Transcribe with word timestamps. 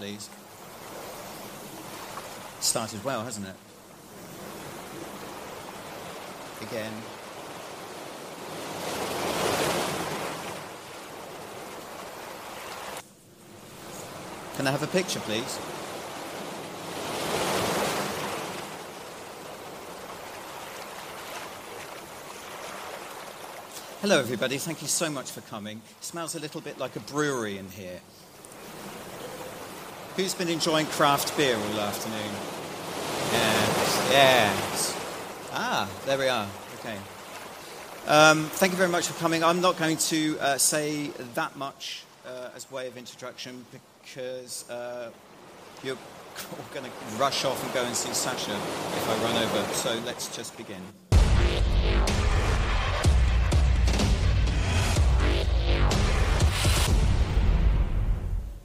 please? 0.00 0.30
Started 2.60 3.04
well, 3.04 3.22
hasn't 3.22 3.46
it? 3.46 3.54
Again. 6.62 6.90
Can 14.56 14.66
I 14.66 14.70
have 14.70 14.82
a 14.82 14.86
picture, 14.86 15.20
please? 15.20 15.58
Hello, 24.00 24.18
everybody. 24.18 24.56
Thank 24.56 24.80
you 24.80 24.88
so 24.88 25.10
much 25.10 25.30
for 25.30 25.42
coming. 25.42 25.82
It 25.98 26.04
smells 26.04 26.34
a 26.34 26.40
little 26.40 26.62
bit 26.62 26.78
like 26.78 26.96
a 26.96 27.00
brewery 27.00 27.58
in 27.58 27.68
here. 27.68 28.00
Who's 30.16 30.34
been 30.34 30.48
enjoying 30.48 30.86
craft 30.86 31.36
beer 31.36 31.56
all 31.56 31.80
afternoon? 31.80 32.30
Yes, 33.32 34.08
yes. 34.10 35.48
Ah, 35.52 35.88
there 36.04 36.18
we 36.18 36.26
are. 36.26 36.48
Okay. 36.80 36.96
Um, 38.08 38.46
thank 38.46 38.72
you 38.72 38.76
very 38.76 38.88
much 38.88 39.06
for 39.06 39.14
coming. 39.20 39.44
I'm 39.44 39.60
not 39.60 39.78
going 39.78 39.98
to 39.98 40.36
uh, 40.40 40.58
say 40.58 41.08
that 41.34 41.56
much 41.56 42.02
uh, 42.26 42.50
as 42.56 42.68
way 42.72 42.88
of 42.88 42.96
introduction 42.96 43.64
because 43.70 44.68
uh, 44.68 45.10
you're 45.84 45.96
all 46.58 46.64
going 46.74 46.86
to 46.86 47.16
rush 47.16 47.44
off 47.44 47.62
and 47.64 47.72
go 47.72 47.84
and 47.84 47.94
see 47.94 48.12
Sasha 48.12 48.50
if 48.50 49.08
I 49.08 49.16
run 49.22 49.36
over. 49.44 49.74
So 49.74 49.96
let's 50.04 50.34
just 50.36 50.56
begin. 50.56 50.82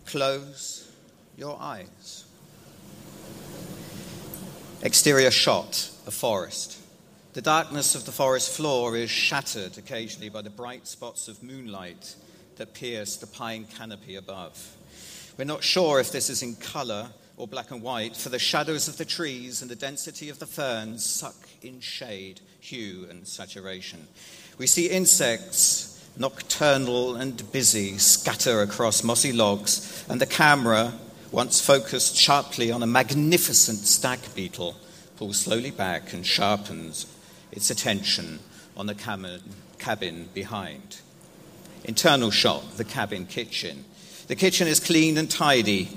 Close 0.08 0.85
your 1.38 1.58
eyes. 1.60 2.26
Exterior 4.82 5.32
shot, 5.32 5.90
a 6.06 6.12
forest. 6.12 6.80
The 7.34 7.42
darkness 7.42 7.96
of 7.96 8.06
the 8.06 8.12
forest 8.12 8.56
floor 8.56 8.96
is 8.96 9.10
shattered 9.10 9.78
occasionally 9.78 10.30
by 10.30 10.42
the 10.42 10.50
bright 10.50 10.88
spots 10.88 11.28
of 11.28 11.44
moonlight 11.44 12.16
that 12.56 12.74
pierce 12.74 13.18
the 13.18 13.28
pine 13.28 13.66
canopy 13.66 14.16
above. 14.16 14.78
We're 15.38 15.46
not 15.46 15.64
sure 15.64 16.00
if 16.00 16.12
this 16.12 16.30
is 16.30 16.42
in 16.42 16.56
color 16.56 17.08
or 17.38 17.48
black 17.48 17.72
and 17.72 17.82
white, 17.82 18.16
for 18.16 18.30
the 18.30 18.40
shadows 18.40 18.88
of 18.88 18.98
the 18.98 19.06
trees 19.06 19.62
and 19.62 19.70
the 19.70 19.76
density 19.76 20.30
of 20.30 20.40
the 20.40 20.46
ferns 20.46 21.04
suck 21.04 21.36
in 21.62 21.82
shade, 21.82 22.40
hue, 22.62 23.08
and 23.10 23.28
saturation. 23.28 24.08
We 24.58 24.68
see 24.68 24.88
insects 24.88 25.92
nocturnal 26.18 27.16
and 27.16 27.52
busy, 27.52 27.98
scatter 27.98 28.62
across 28.62 29.04
mossy 29.04 29.34
logs, 29.34 30.06
and 30.08 30.22
the 30.22 30.26
camera, 30.26 30.94
once 31.32 31.60
focused 31.60 32.16
sharply 32.16 32.72
on 32.72 32.84
a 32.84 32.88
magnificent 32.88 33.80
stag 33.80 34.20
beetle, 34.36 34.76
pulls 35.18 35.40
slowly 35.40 35.72
back 35.72 36.14
and 36.14 36.26
sharpens 36.26 37.06
its 37.52 37.70
attention 37.70 38.40
on 38.76 38.88
the 38.88 39.40
cabin 39.80 40.30
behind. 40.34 41.02
Internal 41.84 42.32
shot, 42.32 42.78
the 42.78 42.84
cabin 42.84 43.26
kitchen. 43.26 43.86
The 44.28 44.36
kitchen 44.36 44.68
is 44.68 44.80
clean 44.80 45.18
and 45.18 45.30
tidy. 45.30 45.90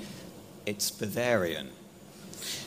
It's 0.65 0.91
Bavarian. 0.91 1.69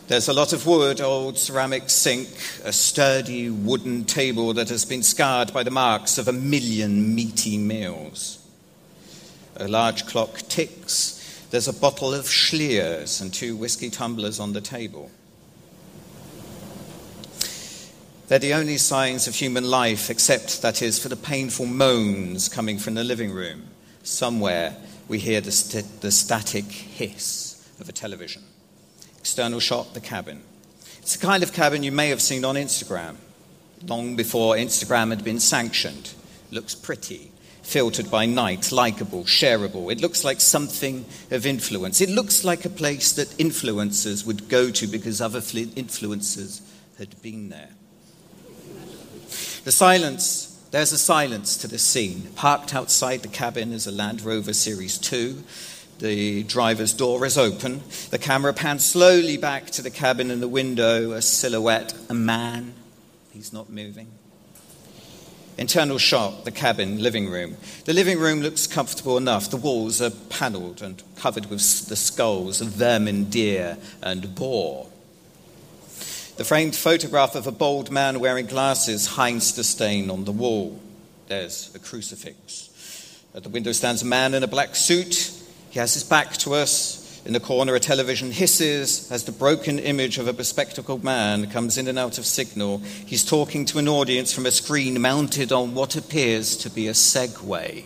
There's 0.08 0.28
a 0.28 0.32
lot 0.32 0.52
of 0.52 0.66
wood, 0.66 1.00
old 1.00 1.38
ceramic 1.38 1.88
sink, 1.88 2.28
a 2.64 2.72
sturdy 2.72 3.48
wooden 3.48 4.04
table 4.04 4.52
that 4.54 4.68
has 4.68 4.84
been 4.84 5.02
scarred 5.02 5.52
by 5.52 5.62
the 5.62 5.70
marks 5.70 6.18
of 6.18 6.26
a 6.26 6.32
million 6.32 7.14
meaty 7.14 7.56
meals. 7.56 8.44
A 9.56 9.68
large 9.68 10.06
clock 10.06 10.38
ticks. 10.48 11.21
There's 11.52 11.68
a 11.68 11.74
bottle 11.74 12.14
of 12.14 12.24
Slyrs 12.24 13.20
and 13.20 13.30
two 13.30 13.56
whiskey 13.56 13.90
tumblers 13.90 14.40
on 14.40 14.54
the 14.54 14.62
table. 14.62 15.10
They're 18.26 18.38
the 18.38 18.54
only 18.54 18.78
signs 18.78 19.28
of 19.28 19.34
human 19.34 19.64
life, 19.64 20.08
except, 20.08 20.62
that 20.62 20.80
is, 20.80 20.98
for 20.98 21.10
the 21.10 21.16
painful 21.16 21.66
moans 21.66 22.48
coming 22.48 22.78
from 22.78 22.94
the 22.94 23.04
living 23.04 23.32
room. 23.32 23.64
Somewhere 24.02 24.74
we 25.08 25.18
hear 25.18 25.42
the, 25.42 25.52
st- 25.52 26.00
the 26.00 26.10
static 26.10 26.64
hiss 26.64 27.70
of 27.78 27.86
a 27.86 27.92
television. 27.92 28.44
External 29.18 29.60
shot, 29.60 29.92
the 29.92 30.00
cabin. 30.00 30.40
It's 31.00 31.18
the 31.18 31.26
kind 31.26 31.42
of 31.42 31.52
cabin 31.52 31.82
you 31.82 31.92
may 31.92 32.08
have 32.08 32.22
seen 32.22 32.46
on 32.46 32.54
Instagram, 32.54 33.16
long 33.86 34.16
before 34.16 34.54
Instagram 34.54 35.10
had 35.10 35.22
been 35.22 35.38
sanctioned. 35.38 36.14
Looks 36.50 36.74
pretty, 36.74 37.30
filtered 37.62 38.10
by 38.10 38.26
night, 38.26 38.72
likable, 38.72 39.24
shareable. 39.24 39.90
It 39.90 40.00
looks 40.00 40.24
like 40.24 40.40
something 40.40 41.04
of 41.30 41.46
influence. 41.46 42.00
It 42.00 42.10
looks 42.10 42.44
like 42.44 42.64
a 42.64 42.70
place 42.70 43.12
that 43.12 43.28
influencers 43.38 44.26
would 44.26 44.48
go 44.48 44.70
to 44.70 44.86
because 44.86 45.20
other 45.20 45.40
influencers 45.40 46.60
had 46.98 47.20
been 47.22 47.48
there. 47.48 47.70
The 49.64 49.72
silence, 49.72 50.60
there's 50.70 50.92
a 50.92 50.98
silence 50.98 51.56
to 51.58 51.68
the 51.68 51.78
scene. 51.78 52.28
Parked 52.34 52.74
outside 52.74 53.22
the 53.22 53.28
cabin 53.28 53.72
is 53.72 53.86
a 53.86 53.92
Land 53.92 54.22
Rover 54.22 54.52
Series 54.52 54.98
2. 54.98 55.42
The 56.00 56.42
driver's 56.42 56.92
door 56.92 57.24
is 57.24 57.38
open. 57.38 57.82
The 58.10 58.18
camera 58.18 58.52
pans 58.52 58.84
slowly 58.84 59.36
back 59.36 59.66
to 59.70 59.82
the 59.82 59.90
cabin 59.90 60.32
and 60.32 60.42
the 60.42 60.48
window, 60.48 61.12
a 61.12 61.22
silhouette, 61.22 61.94
a 62.08 62.14
man. 62.14 62.74
He's 63.30 63.52
not 63.52 63.70
moving. 63.70 64.08
Internal 65.58 65.98
shot, 65.98 66.44
the 66.44 66.50
cabin, 66.50 67.02
living 67.02 67.28
room. 67.28 67.56
The 67.84 67.92
living 67.92 68.18
room 68.18 68.40
looks 68.40 68.66
comfortable 68.66 69.18
enough. 69.18 69.50
The 69.50 69.56
walls 69.56 70.00
are 70.00 70.10
panelled 70.10 70.80
and 70.82 71.02
covered 71.16 71.46
with 71.46 71.88
the 71.88 71.96
skulls 71.96 72.60
of 72.60 72.68
vermin, 72.68 73.30
deer, 73.30 73.76
and 74.02 74.34
boar. 74.34 74.88
The 76.36 76.44
framed 76.44 76.74
photograph 76.74 77.34
of 77.34 77.46
a 77.46 77.52
bald 77.52 77.90
man 77.90 78.18
wearing 78.18 78.46
glasses 78.46 79.06
hides 79.06 79.54
the 79.54 79.64
stain 79.64 80.10
on 80.10 80.24
the 80.24 80.32
wall. 80.32 80.80
There's 81.28 81.74
a 81.74 81.78
crucifix. 81.78 83.20
At 83.34 83.42
the 83.42 83.48
window 83.48 83.72
stands 83.72 84.02
a 84.02 84.06
man 84.06 84.34
in 84.34 84.42
a 84.42 84.48
black 84.48 84.74
suit 84.74 85.42
he 85.72 85.78
has 85.78 85.94
his 85.94 86.04
back 86.04 86.36
to 86.38 86.52
us. 86.52 87.01
In 87.24 87.34
the 87.34 87.40
corner, 87.40 87.76
a 87.76 87.80
television 87.80 88.32
hisses 88.32 89.10
as 89.12 89.24
the 89.24 89.30
broken 89.30 89.78
image 89.78 90.18
of 90.18 90.26
a 90.26 90.32
bespectacled 90.32 91.04
man 91.04 91.48
comes 91.48 91.78
in 91.78 91.86
and 91.86 91.96
out 91.96 92.18
of 92.18 92.26
signal. 92.26 92.78
He's 92.78 93.24
talking 93.24 93.64
to 93.66 93.78
an 93.78 93.86
audience 93.86 94.32
from 94.32 94.44
a 94.44 94.50
screen 94.50 95.00
mounted 95.00 95.52
on 95.52 95.74
what 95.74 95.94
appears 95.94 96.56
to 96.56 96.70
be 96.70 96.88
a 96.88 96.92
Segway. 96.92 97.84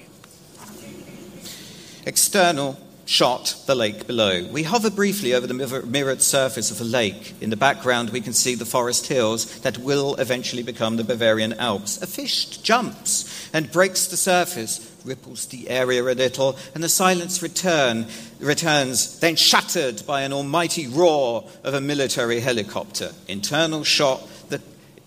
External 2.06 2.78
shot 3.06 3.54
the 3.66 3.74
lake 3.74 4.06
below. 4.06 4.46
We 4.50 4.64
hover 4.64 4.90
briefly 4.90 5.32
over 5.32 5.46
the 5.46 5.84
mirrored 5.86 6.20
surface 6.20 6.70
of 6.70 6.78
the 6.78 6.84
lake. 6.84 7.34
In 7.40 7.50
the 7.50 7.56
background, 7.56 8.10
we 8.10 8.20
can 8.20 8.32
see 8.32 8.54
the 8.54 8.66
forest 8.66 9.06
hills 9.06 9.60
that 9.60 9.78
will 9.78 10.16
eventually 10.16 10.64
become 10.64 10.96
the 10.96 11.04
Bavarian 11.04 11.54
Alps. 11.54 12.02
A 12.02 12.06
fish 12.06 12.46
jumps 12.58 13.48
and 13.52 13.70
breaks 13.70 14.08
the 14.08 14.16
surface, 14.16 14.92
ripples 15.04 15.46
the 15.46 15.70
area 15.70 16.02
a 16.02 16.12
little, 16.14 16.56
and 16.74 16.82
the 16.82 16.88
silence 16.88 17.42
return, 17.42 18.06
returns, 18.40 19.20
then 19.20 19.36
shattered 19.36 20.04
by 20.04 20.22
an 20.22 20.32
almighty 20.32 20.88
roar 20.88 21.48
of 21.62 21.74
a 21.74 21.80
military 21.80 22.40
helicopter. 22.40 23.12
Internal 23.28 23.84
shot 23.84 24.20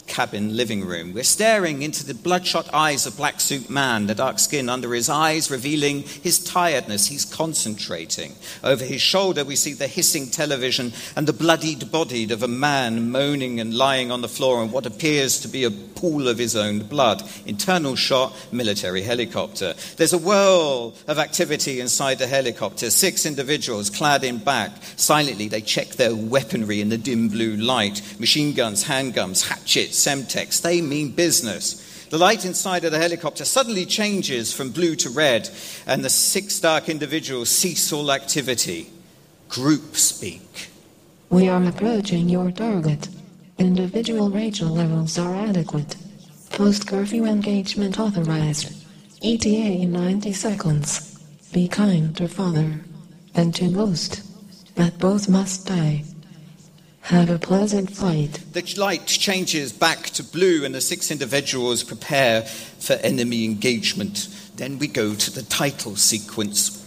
cabin 0.10 0.58
living 0.58 0.84
room. 0.86 1.14
We're 1.14 1.24
staring 1.24 1.84
into 1.84 2.06
the 2.06 2.14
bloodshot 2.14 2.74
eyes 2.74 3.06
of 3.06 3.16
Black 3.16 3.40
Suit 3.40 3.70
Man, 3.70 4.08
the 4.08 4.16
dark 4.16 4.40
skin 4.40 4.68
under 4.68 4.94
his 4.94 5.08
eyes 5.08 5.52
revealing 5.52 6.02
his 6.02 6.44
tiredness. 6.44 7.08
He's 7.08 7.24
concentrating. 7.24 8.34
Over 8.64 8.84
his 8.84 9.02
shoulder, 9.02 9.46
we 9.46 9.56
see 9.56 9.74
the 9.74 9.88
hissing 9.88 10.28
television 10.28 10.92
and 11.16 11.28
the 11.28 11.34
bloodied 11.34 11.92
body 11.92 12.32
of 12.32 12.44
a 12.44 12.48
man 12.48 13.12
moaning 13.12 13.60
and 13.60 13.74
lying 13.74 14.12
on 14.12 14.22
the 14.22 14.28
floor 14.28 14.64
in 14.64 14.72
what 14.72 14.88
appears 14.88 15.40
to 15.42 15.48
be 15.48 15.64
a 15.64 15.72
pool 15.72 16.28
of 16.28 16.38
his 16.38 16.56
own 16.56 16.80
blood. 16.80 17.22
Internal 17.46 17.96
shot, 17.96 18.36
military 18.52 19.04
helicopter. 19.04 19.76
There's 19.98 20.14
a 20.14 20.18
whirl 20.18 20.96
of 21.08 21.20
activity 21.20 21.80
inside 21.80 22.18
the 22.18 22.28
helicopter. 22.28 22.90
Six 22.90 23.26
individuals 23.26 23.90
clad 23.90 24.24
in 24.24 24.40
black. 24.40 24.72
Silently, 24.96 25.48
they 25.48 25.62
check 25.62 25.90
their 25.90 26.16
weaponry 26.16 26.82
in 26.82 26.90
the 26.90 26.98
dim 26.98 27.30
blue 27.30 27.56
light 27.56 28.02
machine 28.20 28.54
guns, 28.54 28.86
handguns, 28.86 29.48
hatchets 29.48 29.99
Semtex. 30.06 30.62
They 30.62 30.82
mean 30.82 31.12
business. 31.12 31.86
The 32.10 32.18
light 32.18 32.44
inside 32.44 32.84
of 32.86 32.92
the 32.92 32.98
helicopter 32.98 33.46
suddenly 33.46 33.86
changes 33.86 34.52
from 34.52 34.72
blue 34.72 34.96
to 34.96 35.10
red, 35.10 35.50
and 35.86 36.04
the 36.04 36.10
six 36.10 36.60
dark 36.60 36.90
individuals 36.90 37.50
cease 37.50 37.94
all 37.94 38.12
activity. 38.12 38.90
Group 39.48 39.96
speak. 39.96 40.70
We 41.30 41.48
are 41.48 41.64
approaching 41.64 42.28
your 42.30 42.52
target. 42.52 43.10
Individual 43.60 44.32
Rachel 44.32 44.70
levels 44.70 45.20
are 45.20 45.36
adequate. 45.36 45.96
Post 46.50 46.88
curfew 46.88 47.26
engagement 47.26 48.00
authorized. 48.00 48.74
ETA 49.22 49.84
in 49.84 49.92
90 49.92 50.34
seconds. 50.34 51.20
Be 51.54 51.68
kind 51.68 52.16
to 52.18 52.28
father. 52.28 52.82
And 53.36 53.54
to 53.56 53.70
most. 53.70 54.24
That 54.76 54.98
both 54.98 55.30
must 55.30 55.68
die. 55.68 56.06
Have 57.10 57.32
a 57.32 57.40
pleasant 57.40 57.90
flight. 57.90 58.40
The 58.54 58.62
light 58.78 59.08
changes 59.08 59.74
back 59.74 60.12
to 60.12 60.24
blue, 60.24 60.64
and 60.64 60.76
the 60.76 60.80
six 60.80 61.10
individuals 61.10 61.84
prepare 61.84 62.44
for 62.44 62.94
enemy 62.94 63.46
engagement. 63.46 64.28
Then 64.58 64.78
we 64.78 64.86
go 64.88 65.16
to 65.16 65.32
the 65.32 65.42
title 65.42 65.96
sequence. 65.96 66.79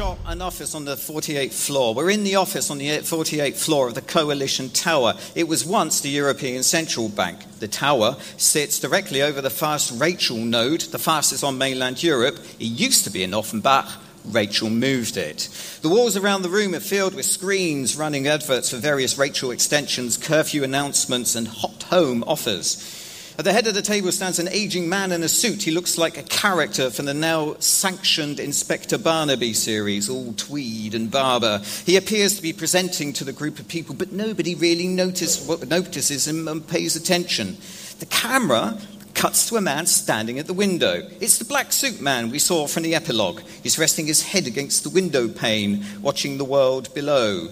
Shot 0.00 0.18
an 0.24 0.40
office 0.40 0.74
on 0.74 0.86
the 0.86 0.94
48th 0.94 1.52
floor. 1.52 1.94
We're 1.94 2.08
in 2.08 2.24
the 2.24 2.36
office 2.36 2.70
on 2.70 2.78
the 2.78 2.88
48th 2.88 3.62
floor 3.62 3.86
of 3.86 3.94
the 3.94 4.00
Coalition 4.00 4.70
Tower. 4.70 5.12
It 5.34 5.46
was 5.46 5.62
once 5.62 6.00
the 6.00 6.08
European 6.08 6.62
Central 6.62 7.10
Bank. 7.10 7.40
The 7.58 7.68
tower 7.68 8.16
sits 8.38 8.78
directly 8.80 9.20
over 9.20 9.42
the 9.42 9.50
fast 9.50 10.00
Rachel 10.00 10.38
node, 10.38 10.80
the 10.80 10.98
fastest 10.98 11.44
on 11.44 11.58
mainland 11.58 12.02
Europe. 12.02 12.38
It 12.58 12.64
used 12.64 13.04
to 13.04 13.10
be 13.10 13.22
in 13.22 13.34
Offenbach. 13.34 13.90
Rachel 14.24 14.70
moved 14.70 15.18
it. 15.18 15.50
The 15.82 15.90
walls 15.90 16.16
around 16.16 16.42
the 16.42 16.48
room 16.48 16.74
are 16.74 16.80
filled 16.80 17.14
with 17.14 17.26
screens 17.26 17.94
running 17.94 18.26
adverts 18.26 18.70
for 18.70 18.78
various 18.78 19.18
Rachel 19.18 19.50
extensions, 19.50 20.16
curfew 20.16 20.64
announcements, 20.64 21.34
and 21.34 21.46
hot 21.46 21.82
home 21.82 22.24
offers. 22.26 22.99
At 23.40 23.44
the 23.44 23.54
head 23.54 23.66
of 23.66 23.72
the 23.72 23.80
table 23.80 24.12
stands 24.12 24.38
an 24.38 24.50
aging 24.50 24.86
man 24.86 25.12
in 25.12 25.22
a 25.22 25.28
suit. 25.28 25.62
He 25.62 25.70
looks 25.70 25.96
like 25.96 26.18
a 26.18 26.22
character 26.24 26.90
from 26.90 27.06
the 27.06 27.14
now 27.14 27.56
sanctioned 27.58 28.38
Inspector 28.38 28.98
Barnaby 28.98 29.54
series, 29.54 30.10
all 30.10 30.34
tweed 30.34 30.94
and 30.94 31.10
Barbour. 31.10 31.62
He 31.86 31.96
appears 31.96 32.36
to 32.36 32.42
be 32.42 32.52
presenting 32.52 33.14
to 33.14 33.24
the 33.24 33.32
group 33.32 33.58
of 33.58 33.66
people, 33.66 33.94
but 33.94 34.12
nobody 34.12 34.54
really 34.54 34.88
notice, 34.88 35.48
notices 35.66 36.28
him 36.28 36.48
and 36.48 36.68
pays 36.68 36.96
attention. 36.96 37.56
The 37.98 38.04
camera 38.04 38.78
cuts 39.14 39.48
to 39.48 39.56
a 39.56 39.62
man 39.62 39.86
standing 39.86 40.38
at 40.38 40.46
the 40.46 40.52
window. 40.52 41.08
It's 41.18 41.38
the 41.38 41.46
black 41.46 41.72
suit 41.72 41.98
man 41.98 42.30
we 42.30 42.38
saw 42.38 42.66
from 42.66 42.82
the 42.82 42.94
epilogue. 42.94 43.40
He's 43.62 43.78
resting 43.78 44.06
his 44.06 44.22
head 44.22 44.48
against 44.48 44.82
the 44.82 44.90
window 44.90 45.28
pane, 45.28 45.82
watching 46.02 46.36
the 46.36 46.44
world 46.44 46.92
below. 46.92 47.48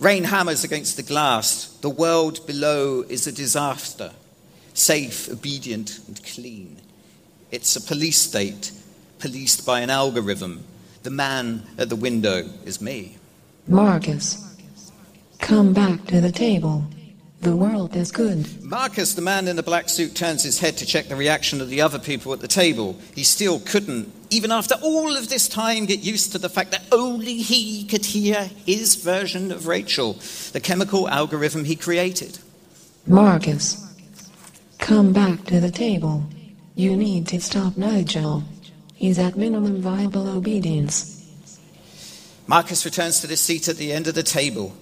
Rain 0.00 0.24
hammers 0.24 0.64
against 0.64 0.98
the 0.98 1.02
glass. 1.02 1.68
The 1.80 1.88
world 1.88 2.46
below 2.46 3.06
is 3.08 3.26
a 3.26 3.32
disaster 3.32 4.12
safe, 4.76 5.28
obedient, 5.30 6.00
and 6.06 6.22
clean. 6.22 6.76
It's 7.50 7.76
a 7.76 7.80
police 7.80 8.18
state 8.18 8.72
policed 9.18 9.64
by 9.64 9.80
an 9.80 9.90
algorithm. 9.90 10.64
The 11.02 11.10
man 11.10 11.62
at 11.78 11.88
the 11.88 11.96
window 11.96 12.48
is 12.64 12.80
me. 12.80 13.16
Marcus, 13.66 14.56
come 15.38 15.72
back 15.72 16.04
to 16.06 16.20
the 16.20 16.32
table. 16.32 16.84
The 17.40 17.54
world 17.54 17.94
is 17.94 18.10
good. 18.10 18.62
Marcus, 18.62 19.14
the 19.14 19.22
man 19.22 19.46
in 19.46 19.56
the 19.56 19.62
black 19.62 19.88
suit, 19.88 20.14
turns 20.14 20.42
his 20.42 20.58
head 20.58 20.76
to 20.78 20.86
check 20.86 21.08
the 21.08 21.16
reaction 21.16 21.60
of 21.60 21.68
the 21.68 21.80
other 21.80 21.98
people 21.98 22.32
at 22.32 22.40
the 22.40 22.48
table. 22.48 22.98
He 23.14 23.24
still 23.24 23.60
couldn't, 23.60 24.12
even 24.30 24.50
after 24.50 24.74
all 24.82 25.16
of 25.16 25.28
this 25.28 25.48
time, 25.48 25.86
get 25.86 26.00
used 26.00 26.32
to 26.32 26.38
the 26.38 26.48
fact 26.48 26.72
that 26.72 26.84
only 26.90 27.36
he 27.36 27.84
could 27.84 28.04
hear 28.04 28.50
his 28.64 28.96
version 28.96 29.52
of 29.52 29.66
Rachel, 29.66 30.14
the 30.52 30.60
chemical 30.60 31.08
algorithm 31.08 31.64
he 31.64 31.76
created. 31.76 32.38
Marcus, 33.06 33.85
Come 34.86 35.12
back 35.12 35.42
to 35.46 35.58
the 35.58 35.72
table. 35.72 36.22
You 36.76 36.96
need 36.96 37.26
to 37.26 37.40
stop 37.40 37.76
Nigel. 37.76 38.44
He's 38.94 39.18
at 39.18 39.36
minimum 39.36 39.82
viable 39.82 40.28
obedience. 40.28 41.26
Marcus 42.46 42.84
returns 42.84 43.18
to 43.18 43.26
the 43.26 43.36
seat 43.36 43.66
at 43.66 43.78
the 43.78 43.92
end 43.92 44.06
of 44.06 44.14
the 44.14 44.22
table. 44.22 44.76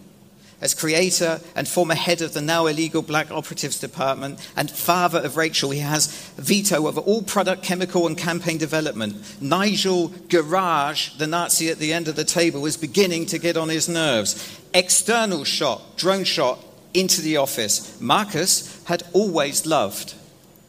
As 0.61 0.75
creator 0.75 1.41
and 1.57 1.67
former 1.67 1.95
head 1.95 2.21
of 2.21 2.35
the 2.35 2.43
now 2.43 2.67
illegal 2.67 3.01
black 3.01 3.31
operatives 3.31 3.81
department 3.81 4.47
and 4.55 4.71
father 4.71 5.21
of 5.21 5.39
Rachel, 5.39 5.71
he 5.71 5.81
has 5.81 6.09
veto 6.37 6.87
over 6.87 7.01
all 7.01 7.23
product, 7.23 7.63
chemical, 7.63 8.07
and 8.07 8.19
campaign 8.19 8.59
development. 8.59 9.41
Nigel 9.41 10.11
Farage, 10.11 11.17
the 11.17 11.27
Nazi 11.27 11.71
at 11.71 11.79
the 11.79 11.95
end 11.95 12.09
of 12.09 12.17
the 12.17 12.25
table, 12.25 12.67
is 12.67 12.77
beginning 12.77 13.25
to 13.25 13.39
get 13.39 13.57
on 13.57 13.71
his 13.71 13.89
nerves. 13.89 14.61
External 14.75 15.45
shot, 15.45 15.97
drone 15.97 16.25
shot, 16.25 16.63
into 16.95 17.21
the 17.21 17.37
office. 17.37 18.01
Marcus 18.01 18.83
had 18.85 19.03
always 19.13 19.67
loved 19.67 20.15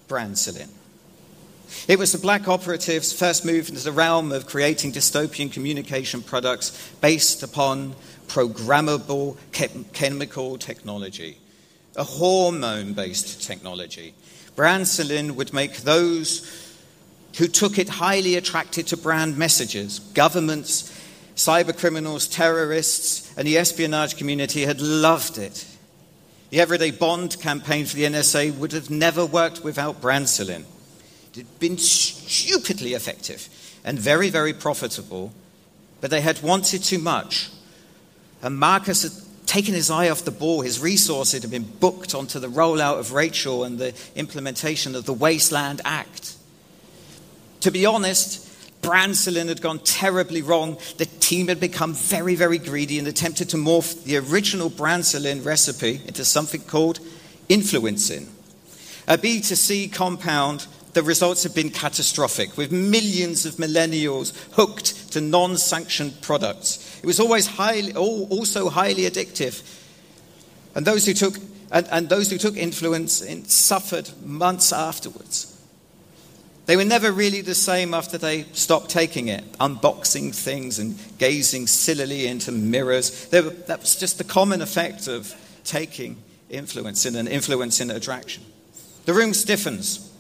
Brancelin. 0.07 0.69
It 1.87 1.99
was 1.99 2.11
the 2.11 2.17
black 2.17 2.47
operatives' 2.47 3.13
first 3.13 3.45
move 3.45 3.69
into 3.69 3.83
the 3.83 3.91
realm 3.91 4.31
of 4.31 4.47
creating 4.47 4.91
dystopian 4.91 5.51
communication 5.51 6.21
products 6.21 6.91
based 7.01 7.43
upon 7.43 7.95
programmable 8.27 9.37
chemical 9.93 10.57
technology, 10.57 11.37
a 11.95 12.03
hormone 12.03 12.93
based 12.93 13.43
technology. 13.43 14.15
Brancelin 14.55 15.31
would 15.31 15.53
make 15.53 15.77
those 15.77 16.73
who 17.37 17.47
took 17.47 17.77
it 17.77 17.89
highly 17.89 18.35
attracted 18.35 18.87
to 18.87 18.97
brand 18.97 19.37
messages. 19.37 19.99
Governments, 19.99 20.91
cyber 21.35 21.77
criminals, 21.77 22.27
terrorists, 22.27 23.33
and 23.37 23.47
the 23.47 23.57
espionage 23.57 24.17
community 24.17 24.63
had 24.63 24.79
loved 24.79 25.37
it. 25.37 25.67
The 26.55 26.61
Everyday 26.61 26.91
Bond 26.91 27.37
campaign 27.41 27.85
for 27.85 27.97
the 27.97 28.05
NSA 28.05 28.57
would 28.57 28.71
have 28.71 28.89
never 28.89 29.25
worked 29.25 29.61
without 29.61 29.99
Brancelin. 30.01 30.63
It 31.33 31.35
had 31.35 31.59
been 31.59 31.77
stupidly 31.77 32.93
effective 32.93 33.49
and 33.83 33.99
very, 33.99 34.29
very 34.29 34.53
profitable, 34.53 35.33
but 35.99 36.11
they 36.11 36.21
had 36.21 36.41
wanted 36.41 36.81
too 36.81 36.97
much. 36.97 37.49
And 38.41 38.57
Marcus 38.57 39.03
had 39.03 39.11
taken 39.45 39.73
his 39.73 39.91
eye 39.91 40.09
off 40.09 40.23
the 40.23 40.31
ball. 40.31 40.61
His 40.61 40.79
resources 40.79 41.41
had 41.41 41.51
been 41.51 41.69
booked 41.81 42.15
onto 42.15 42.39
the 42.39 42.47
rollout 42.47 42.99
of 42.99 43.11
Rachel 43.11 43.65
and 43.65 43.77
the 43.77 43.93
implementation 44.15 44.95
of 44.95 45.05
the 45.05 45.11
Wasteland 45.11 45.81
Act. 45.83 46.37
To 47.59 47.69
be 47.69 47.85
honest, 47.85 48.44
Brancelin 48.85 49.47
had 49.47 49.61
gone 49.61 49.79
terribly 49.79 50.41
wrong. 50.41 50.77
The 50.97 51.05
team 51.05 51.47
had 51.47 51.59
become 51.59 51.93
very, 51.93 52.35
very 52.35 52.59
greedy 52.59 52.99
and 52.99 53.07
attempted 53.07 53.49
to 53.49 53.57
morph 53.57 54.03
the 54.03 54.17
original 54.17 54.69
Brancelin 54.69 55.43
recipe 55.43 56.01
into 56.05 56.23
something 56.23 56.61
called 56.61 56.99
influencin. 57.49 58.27
A 59.07 59.17
B2C 59.17 59.91
compound, 59.91 60.67
the 60.93 61.01
results 61.01 61.43
have 61.43 61.55
been 61.55 61.71
catastrophic, 61.71 62.57
with 62.57 62.71
millions 62.71 63.45
of 63.45 63.55
millennials 63.55 64.33
hooked 64.53 65.11
to 65.13 65.21
non 65.21 65.57
sanctioned 65.57 66.21
products. 66.21 66.99
It 67.01 67.07
was 67.07 67.19
always 67.19 67.47
highly, 67.47 67.93
also 67.95 68.69
highly 68.69 69.03
addictive. 69.03 69.63
And 70.75 70.85
those 70.85 71.05
who 71.05 71.13
took, 71.13 71.35
and, 71.71 71.87
and 71.91 72.07
those 72.07 72.29
who 72.29 72.37
took 72.37 72.55
influence 72.55 73.23
suffered 73.51 74.09
months 74.23 74.71
afterwards. 74.71 75.54
They 76.65 76.75
were 76.75 76.85
never 76.85 77.11
really 77.11 77.41
the 77.41 77.55
same 77.55 77.93
after 77.93 78.17
they 78.17 78.43
stopped 78.53 78.89
taking 78.89 79.27
it, 79.27 79.43
unboxing 79.59 80.33
things 80.33 80.79
and 80.79 80.97
gazing 81.19 81.67
sillily 81.67 82.25
into 82.25 82.51
mirrors. 82.51 83.29
Were, 83.31 83.41
that 83.41 83.81
was 83.81 83.95
just 83.95 84.17
the 84.17 84.23
common 84.23 84.61
effect 84.61 85.07
of 85.07 85.33
taking 85.63 86.17
influence 86.49 87.05
in 87.05 87.15
an 87.15 87.27
influence 87.27 87.81
in 87.81 87.91
attraction. 87.91 88.43
The 89.05 89.13
room 89.13 89.33
stiffens. 89.33 90.11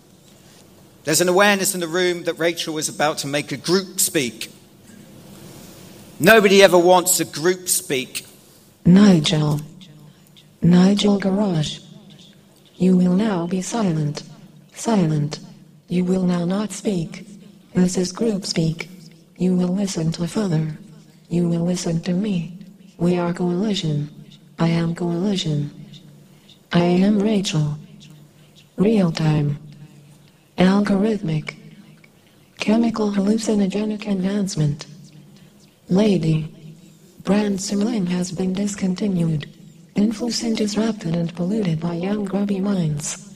There's 1.03 1.21
an 1.21 1.29
awareness 1.29 1.73
in 1.73 1.81
the 1.81 1.87
room 1.87 2.23
that 2.23 2.35
Rachel 2.35 2.77
is 2.77 2.89
about 2.89 3.19
to 3.19 3.27
make 3.27 3.51
a 3.51 3.57
group 3.57 3.99
speak. 3.99 4.51
Nobody 6.19 6.61
ever 6.63 6.77
wants 6.77 7.19
a 7.19 7.25
group 7.25 7.67
speak. 7.69 8.25
Nigel. 8.85 9.61
Nigel 10.61 11.19
Farage. 11.19 11.83
You 12.77 12.97
will 12.97 13.13
now 13.13 13.47
be 13.47 13.61
silent. 13.61 14.23
Silent. 14.73 15.39
You 15.87 16.03
will 16.03 16.23
now 16.23 16.45
not 16.45 16.71
speak. 16.71 17.27
This 17.73 17.97
is 17.97 18.11
group 18.11 18.45
speak. 18.45 18.89
You 19.37 19.55
will 19.55 19.69
listen 19.69 20.11
to 20.13 20.27
Father. 20.27 20.77
You 21.29 21.47
will 21.47 21.63
listen 21.63 22.01
to 22.01 22.13
me. 22.13 22.57
We 22.97 23.17
are 23.19 23.33
coalition. 23.33 24.09
I 24.57 24.69
am 24.69 24.95
coalition. 24.95 25.69
I 26.71 26.83
am 26.83 27.19
Rachel. 27.19 27.77
Real 28.77 29.11
time. 29.11 29.59
Algorithmic. 30.57 31.55
Chemical 32.57 33.11
hallucinogenic 33.11 34.07
enhancement. 34.07 34.87
Lady. 35.89 36.51
Brancelin 37.21 38.07
has 38.07 38.31
been 38.31 38.53
discontinued. 38.53 39.49
Influencin 39.95 40.55
disrupted 40.55 41.15
and 41.15 41.35
polluted 41.35 41.79
by 41.79 41.93
young 41.93 42.25
grubby 42.25 42.59
minds. 42.59 43.35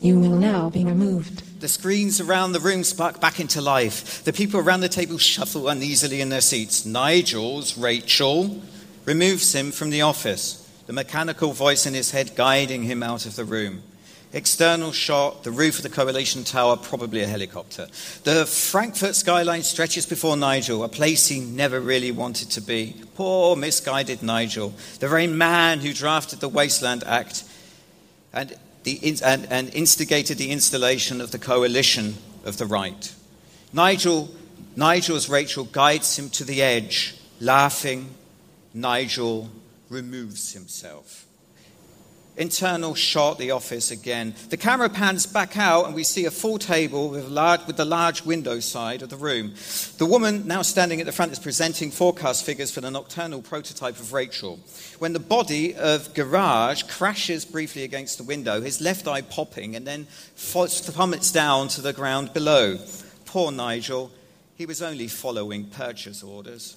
You 0.00 0.18
will 0.18 0.36
now 0.36 0.70
be 0.70 0.84
removed. 0.84 1.42
The 1.60 1.68
screens 1.68 2.22
around 2.22 2.52
the 2.52 2.60
room 2.60 2.82
spark 2.84 3.20
back 3.20 3.38
into 3.38 3.60
life. 3.60 4.24
The 4.24 4.32
people 4.32 4.60
around 4.60 4.80
the 4.80 4.88
table 4.88 5.18
shuffle 5.18 5.68
uneasily 5.68 6.22
in 6.22 6.30
their 6.30 6.40
seats. 6.40 6.86
Nigel's 6.86 7.76
Rachel 7.76 8.62
removes 9.04 9.54
him 9.54 9.70
from 9.70 9.90
the 9.90 10.00
office, 10.00 10.66
the 10.86 10.94
mechanical 10.94 11.52
voice 11.52 11.84
in 11.84 11.92
his 11.92 12.12
head 12.12 12.34
guiding 12.34 12.84
him 12.84 13.02
out 13.02 13.26
of 13.26 13.36
the 13.36 13.44
room. 13.44 13.82
External 14.32 14.90
shot, 14.92 15.44
the 15.44 15.50
roof 15.50 15.76
of 15.76 15.82
the 15.82 15.90
Coalition 15.90 16.44
Tower, 16.44 16.78
probably 16.78 17.20
a 17.20 17.26
helicopter. 17.26 17.88
The 18.24 18.46
Frankfurt 18.46 19.14
skyline 19.14 19.62
stretches 19.62 20.06
before 20.06 20.38
Nigel, 20.38 20.82
a 20.82 20.88
place 20.88 21.26
he 21.26 21.40
never 21.40 21.78
really 21.78 22.10
wanted 22.10 22.48
to 22.52 22.62
be. 22.62 23.02
Poor, 23.16 23.54
misguided 23.54 24.22
Nigel, 24.22 24.72
the 25.00 25.08
very 25.08 25.26
man 25.26 25.80
who 25.80 25.92
drafted 25.92 26.40
the 26.40 26.48
Wasteland 26.48 27.04
Act. 27.04 27.44
And 28.32 28.56
the, 28.82 29.16
and, 29.24 29.46
and 29.50 29.74
instigated 29.74 30.38
the 30.38 30.50
installation 30.50 31.20
of 31.20 31.30
the 31.30 31.38
coalition 31.38 32.14
of 32.44 32.56
the 32.56 32.66
right. 32.66 33.14
Nigel, 33.72 34.30
Nigel's 34.76 35.28
Rachel 35.28 35.64
guides 35.64 36.18
him 36.18 36.30
to 36.30 36.44
the 36.44 36.62
edge. 36.62 37.16
Laughing, 37.40 38.14
Nigel 38.74 39.50
removes 39.88 40.52
himself. 40.52 41.26
Internal 42.36 42.94
shot, 42.94 43.38
the 43.38 43.50
office 43.50 43.90
again. 43.90 44.34
The 44.48 44.56
camera 44.56 44.88
pans 44.88 45.26
back 45.26 45.58
out, 45.58 45.86
and 45.86 45.94
we 45.94 46.04
see 46.04 46.24
a 46.24 46.30
full 46.30 46.58
table 46.58 47.10
with, 47.10 47.28
large, 47.28 47.66
with, 47.66 47.76
the 47.76 47.84
large 47.84 48.24
window 48.24 48.60
side 48.60 49.02
of 49.02 49.10
the 49.10 49.16
room. 49.16 49.54
The 49.98 50.06
woman 50.06 50.46
now 50.46 50.62
standing 50.62 51.00
at 51.00 51.06
the 51.06 51.12
front 51.12 51.32
is 51.32 51.38
presenting 51.38 51.90
forecast 51.90 52.46
figures 52.46 52.70
for 52.70 52.80
the 52.80 52.90
nocturnal 52.90 53.42
prototype 53.42 53.98
of 53.98 54.12
Rachel. 54.12 54.58
When 54.98 55.12
the 55.12 55.18
body 55.18 55.74
of 55.74 56.14
Farage 56.14 56.88
crashes 56.88 57.44
briefly 57.44 57.82
against 57.82 58.16
the 58.16 58.24
window, 58.24 58.60
his 58.60 58.80
left 58.80 59.06
eye 59.06 59.22
popping, 59.22 59.76
and 59.76 59.86
then 59.86 60.06
plummets 60.36 61.32
down 61.32 61.68
to 61.68 61.82
the 61.82 61.92
ground 61.92 62.32
below. 62.32 62.78
Poor 63.26 63.52
Nigel, 63.52 64.10
he 64.56 64.66
was 64.66 64.82
only 64.82 65.08
following 65.08 65.66
purchase 65.66 66.22
orders. 66.22 66.76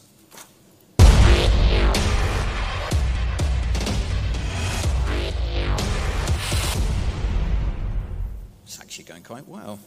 Quite 9.23 9.47
well. 9.47 9.79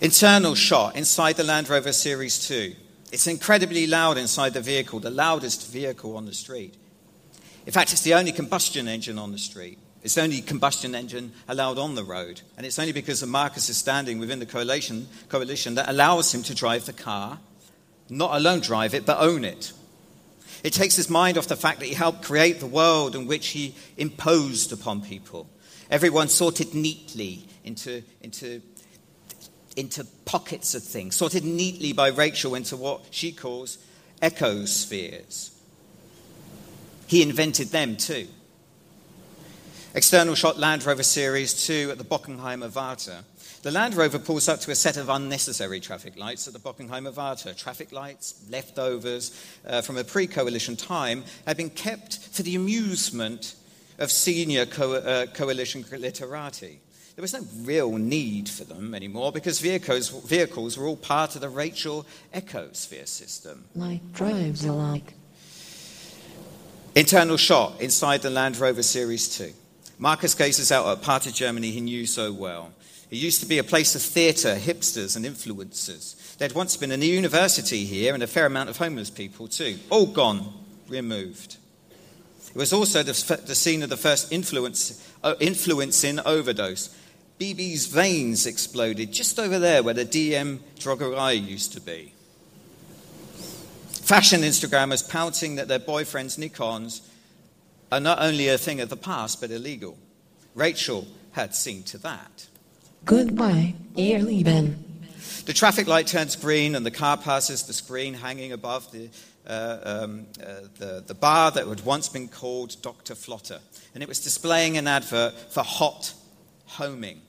Internal 0.00 0.54
shot 0.54 0.96
inside 0.96 1.36
the 1.36 1.44
Land 1.44 1.68
Rover 1.68 1.92
Series 1.92 2.46
2. 2.46 2.74
It's 3.10 3.26
incredibly 3.26 3.86
loud 3.86 4.18
inside 4.18 4.54
the 4.54 4.60
vehicle, 4.60 5.00
the 5.00 5.10
loudest 5.10 5.70
vehicle 5.70 6.16
on 6.16 6.26
the 6.26 6.32
street. 6.32 6.74
In 7.66 7.72
fact, 7.72 7.92
it's 7.92 8.02
the 8.02 8.14
only 8.14 8.32
combustion 8.32 8.88
engine 8.88 9.18
on 9.18 9.32
the 9.32 9.38
street. 9.38 9.78
It's 10.02 10.14
the 10.14 10.22
only 10.22 10.40
combustion 10.40 10.94
engine 10.94 11.32
allowed 11.48 11.78
on 11.78 11.94
the 11.94 12.04
road. 12.04 12.40
And 12.56 12.64
it's 12.64 12.78
only 12.78 12.92
because 12.92 13.24
Marcus 13.24 13.68
is 13.68 13.76
standing 13.76 14.18
within 14.18 14.38
the 14.38 14.46
coalition, 14.46 15.08
coalition 15.28 15.74
that 15.74 15.88
allows 15.88 16.32
him 16.34 16.42
to 16.44 16.54
drive 16.54 16.86
the 16.86 16.92
car, 16.92 17.38
not 18.08 18.34
alone 18.34 18.60
drive 18.60 18.94
it, 18.94 19.06
but 19.06 19.18
own 19.18 19.44
it. 19.44 19.72
It 20.62 20.72
takes 20.72 20.96
his 20.96 21.10
mind 21.10 21.36
off 21.36 21.48
the 21.48 21.56
fact 21.56 21.80
that 21.80 21.86
he 21.86 21.94
helped 21.94 22.22
create 22.22 22.60
the 22.60 22.66
world 22.66 23.16
in 23.16 23.26
which 23.26 23.48
he 23.48 23.74
imposed 23.96 24.72
upon 24.72 25.02
people. 25.02 25.48
Everyone 25.92 26.28
sorted 26.28 26.72
neatly 26.72 27.44
into, 27.64 28.02
into, 28.22 28.62
into 29.76 30.06
pockets 30.24 30.74
of 30.74 30.82
things, 30.82 31.16
sorted 31.16 31.44
neatly 31.44 31.92
by 31.92 32.08
Rachel 32.08 32.54
into 32.54 32.78
what 32.78 33.02
she 33.10 33.30
calls 33.30 33.76
ecospheres. 34.22 35.50
He 37.06 37.20
invented 37.20 37.68
them 37.68 37.98
too. 37.98 38.26
External 39.94 40.34
shot 40.34 40.58
Land 40.58 40.86
Rover 40.86 41.02
Series 41.02 41.66
2 41.66 41.90
at 41.90 41.98
the 41.98 42.04
Bockenheimer 42.04 42.74
Warte. 42.74 43.22
The 43.60 43.70
Land 43.70 43.94
Rover 43.94 44.18
pulls 44.18 44.48
up 44.48 44.60
to 44.60 44.70
a 44.70 44.74
set 44.74 44.96
of 44.96 45.10
unnecessary 45.10 45.78
traffic 45.78 46.16
lights 46.16 46.48
at 46.48 46.54
the 46.54 46.58
Bockenheimer 46.58 47.14
Warte. 47.14 47.54
Traffic 47.58 47.92
lights, 47.92 48.42
leftovers 48.48 49.38
uh, 49.66 49.82
from 49.82 49.98
a 49.98 50.04
pre 50.04 50.26
coalition 50.26 50.74
time, 50.74 51.24
had 51.46 51.58
been 51.58 51.68
kept 51.68 52.16
for 52.16 52.42
the 52.42 52.56
amusement 52.56 53.56
of 54.02 54.10
senior 54.10 54.66
co- 54.66 54.94
uh, 54.94 55.26
coalition 55.26 55.84
literati. 55.90 56.80
There 57.14 57.22
was 57.22 57.34
no 57.34 57.44
real 57.64 57.92
need 57.92 58.48
for 58.48 58.64
them 58.64 58.94
anymore 58.94 59.32
because 59.32 59.60
vehicles, 59.60 60.08
vehicles 60.08 60.76
were 60.76 60.86
all 60.86 60.96
part 60.96 61.34
of 61.34 61.40
the 61.40 61.48
Rachel 61.48 62.06
ecosphere 62.34 63.06
system. 63.06 63.64
Like 63.74 64.12
drives 64.12 64.64
alike. 64.64 65.14
Internal 66.94 67.36
shot 67.36 67.80
inside 67.80 68.22
the 68.22 68.30
Land 68.30 68.58
Rover 68.58 68.82
Series 68.82 69.36
2. 69.36 69.52
Marcus 69.98 70.34
gazes 70.34 70.72
out 70.72 70.86
at 70.86 70.98
a 70.98 71.00
part 71.00 71.26
of 71.26 71.34
Germany 71.34 71.70
he 71.70 71.80
knew 71.80 72.06
so 72.06 72.32
well. 72.32 72.72
It 73.10 73.16
used 73.16 73.40
to 73.40 73.46
be 73.46 73.58
a 73.58 73.64
place 73.64 73.94
of 73.94 74.02
theatre, 74.02 74.56
hipsters, 74.56 75.16
and 75.16 75.24
influencers. 75.24 76.36
There'd 76.38 76.54
once 76.54 76.76
been 76.76 76.92
a 76.92 76.96
university 76.96 77.84
here 77.84 78.14
and 78.14 78.22
a 78.22 78.26
fair 78.26 78.46
amount 78.46 78.70
of 78.70 78.78
homeless 78.78 79.10
people, 79.10 79.48
too. 79.48 79.78
All 79.90 80.06
gone, 80.06 80.52
removed. 80.88 81.58
It 82.54 82.58
was 82.58 82.72
also 82.72 83.02
the, 83.02 83.40
the 83.46 83.54
scene 83.54 83.82
of 83.82 83.88
the 83.88 83.96
first 83.96 84.30
influence, 84.30 85.02
uh, 85.24 85.34
influencing 85.40 86.20
overdose. 86.20 86.94
BB's 87.40 87.86
veins 87.86 88.46
exploded 88.46 89.10
just 89.10 89.38
over 89.38 89.58
there 89.58 89.82
where 89.82 89.94
the 89.94 90.04
DM 90.04 90.60
Drogerie 90.78 91.48
used 91.48 91.72
to 91.72 91.80
be. 91.80 92.12
Fashion 93.88 94.42
Instagrammers 94.42 95.08
pouting 95.08 95.54
that 95.56 95.68
their 95.68 95.78
boyfriends' 95.78 96.38
Nikons 96.38 97.00
are 97.90 98.00
not 98.00 98.20
only 98.20 98.48
a 98.48 98.58
thing 98.58 98.80
of 98.80 98.90
the 98.90 98.96
past 98.96 99.40
but 99.40 99.50
illegal. 99.50 99.96
Rachel 100.54 101.06
had 101.32 101.54
seen 101.54 101.82
to 101.84 101.98
that. 101.98 102.46
Goodbye, 103.06 103.74
ihr 103.96 104.20
Lieben. 104.20 104.84
The 105.46 105.52
traffic 105.52 105.86
light 105.86 106.06
turns 106.06 106.36
green 106.36 106.74
and 106.74 106.84
the 106.84 106.90
car 106.90 107.16
passes 107.16 107.62
the 107.62 107.72
screen 107.72 108.14
hanging 108.14 108.52
above 108.52 108.92
the 108.92 109.08
uh, 109.46 109.78
um, 109.84 110.26
uh, 110.40 110.68
the, 110.78 111.04
the 111.06 111.14
bar 111.14 111.50
that 111.50 111.66
had 111.66 111.84
once 111.84 112.08
been 112.08 112.28
called 112.28 112.76
Dr. 112.82 113.14
Flotte, 113.14 113.58
and 113.94 114.02
it 114.02 114.08
was 114.08 114.20
displaying 114.20 114.76
an 114.76 114.86
advert 114.86 115.34
for 115.52 115.62
hot 115.62 116.14
homing. 116.66 117.20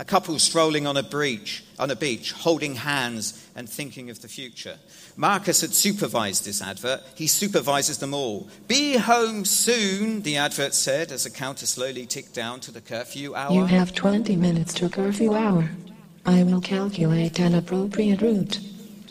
A 0.00 0.04
couple 0.04 0.36
strolling 0.40 0.88
on 0.88 0.96
a, 0.96 1.04
beach, 1.04 1.64
on 1.78 1.88
a 1.88 1.94
beach, 1.94 2.32
holding 2.32 2.74
hands 2.74 3.48
and 3.54 3.68
thinking 3.68 4.10
of 4.10 4.20
the 4.22 4.28
future. 4.28 4.76
Marcus 5.16 5.60
had 5.60 5.72
supervised 5.72 6.44
this 6.44 6.60
advert. 6.60 7.00
He 7.14 7.28
supervises 7.28 7.98
them 7.98 8.12
all. 8.12 8.48
Be 8.66 8.96
home 8.96 9.44
soon, 9.44 10.22
the 10.22 10.36
advert 10.36 10.74
said 10.74 11.12
as 11.12 11.22
the 11.22 11.30
counter 11.30 11.66
slowly 11.66 12.06
ticked 12.06 12.34
down 12.34 12.58
to 12.60 12.72
the 12.72 12.80
curfew 12.80 13.36
hour. 13.36 13.52
You 13.52 13.66
have 13.66 13.94
20 13.94 14.34
minutes 14.34 14.74
to 14.74 14.88
curfew 14.88 15.32
hour. 15.32 15.70
I 16.26 16.42
will 16.42 16.60
calculate 16.60 17.38
an 17.38 17.54
appropriate 17.54 18.20
route. 18.20 18.58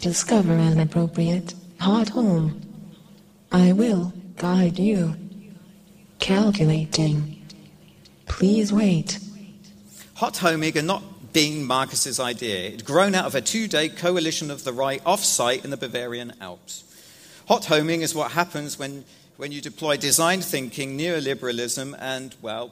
Discover 0.02 0.54
an 0.54 0.82
appropriate 0.82 1.54
Hot 1.84 2.08
home. 2.08 2.62
I 3.52 3.74
will 3.74 4.14
guide 4.38 4.80
you. 4.80 5.18
Calculating. 6.18 7.46
Please 8.26 8.72
wait. 8.72 9.20
Hot 10.14 10.38
homing 10.38 10.78
and 10.78 10.88
not 10.88 11.34
being 11.34 11.66
Marcus's 11.66 12.22
idea. 12.22 12.68
It 12.68 12.72
had 12.72 12.86
grown 12.86 13.14
out 13.14 13.26
of 13.26 13.36
a 13.36 13.42
two 13.42 13.68
day 13.68 13.90
coalition 13.90 14.50
of 14.50 14.64
the 14.64 14.72
right 14.72 15.02
off 15.06 15.26
site 15.26 15.66
in 15.66 15.72
the 15.72 15.76
Bavarian 15.76 16.32
Alps. 16.40 16.86
Hot 17.50 17.66
homing 17.66 18.02
is 18.02 18.16
what 18.16 18.32
happens 18.32 18.80
when, 18.80 19.04
when 19.36 19.52
you 19.52 19.60
deploy 19.60 19.98
design 19.98 20.40
thinking, 20.40 20.98
neoliberalism, 20.98 21.98
and, 22.00 22.34
well, 22.42 22.72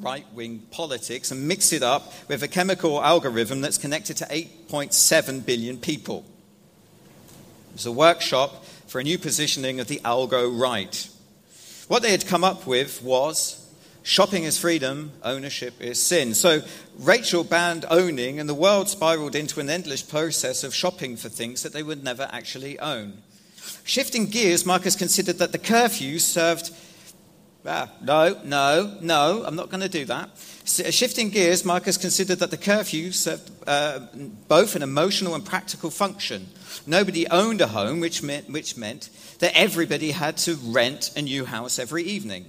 right 0.00 0.24
wing 0.32 0.60
politics 0.70 1.30
and 1.30 1.46
mix 1.46 1.74
it 1.74 1.82
up 1.82 2.10
with 2.26 2.42
a 2.42 2.48
chemical 2.48 3.04
algorithm 3.04 3.60
that's 3.60 3.76
connected 3.76 4.16
to 4.16 4.24
8.7 4.24 5.44
billion 5.44 5.76
people. 5.76 6.24
It 7.76 7.80
was 7.80 7.84
a 7.84 7.92
workshop 7.92 8.64
for 8.86 9.02
a 9.02 9.04
new 9.04 9.18
positioning 9.18 9.80
of 9.80 9.86
the 9.86 9.98
algo 9.98 10.50
right. 10.58 11.10
What 11.88 12.00
they 12.00 12.10
had 12.10 12.26
come 12.26 12.42
up 12.42 12.66
with 12.66 13.02
was 13.02 13.70
shopping 14.02 14.44
is 14.44 14.58
freedom, 14.58 15.12
ownership 15.22 15.74
is 15.78 16.02
sin. 16.02 16.32
So 16.32 16.62
Rachel 16.98 17.44
banned 17.44 17.84
owning, 17.90 18.40
and 18.40 18.48
the 18.48 18.54
world 18.54 18.88
spiraled 18.88 19.34
into 19.34 19.60
an 19.60 19.68
endless 19.68 20.00
process 20.00 20.64
of 20.64 20.74
shopping 20.74 21.18
for 21.18 21.28
things 21.28 21.62
that 21.64 21.74
they 21.74 21.82
would 21.82 22.02
never 22.02 22.26
actually 22.32 22.78
own. 22.78 23.18
Shifting 23.84 24.24
gears, 24.24 24.64
Marcus 24.64 24.96
considered 24.96 25.36
that 25.36 25.52
the 25.52 25.58
curfew 25.58 26.18
served. 26.18 26.70
Ah, 27.66 27.90
no, 28.00 28.40
no, 28.42 28.96
no, 29.02 29.44
I'm 29.44 29.54
not 29.54 29.68
going 29.68 29.82
to 29.82 29.88
do 29.90 30.06
that. 30.06 30.30
Shifting 30.64 31.28
gears, 31.28 31.62
Marcus 31.62 31.98
considered 31.98 32.38
that 32.38 32.50
the 32.50 32.56
curfew 32.56 33.12
served 33.12 33.50
uh, 33.66 33.98
both 34.48 34.76
an 34.76 34.82
emotional 34.82 35.34
and 35.34 35.44
practical 35.44 35.90
function. 35.90 36.46
Nobody 36.86 37.28
owned 37.28 37.60
a 37.60 37.68
home, 37.68 38.00
which 38.00 38.22
meant, 38.22 38.50
which 38.50 38.76
meant 38.76 39.10
that 39.38 39.56
everybody 39.56 40.10
had 40.10 40.36
to 40.38 40.54
rent 40.54 41.10
a 41.16 41.22
new 41.22 41.44
house 41.44 41.78
every 41.78 42.02
evening. 42.02 42.46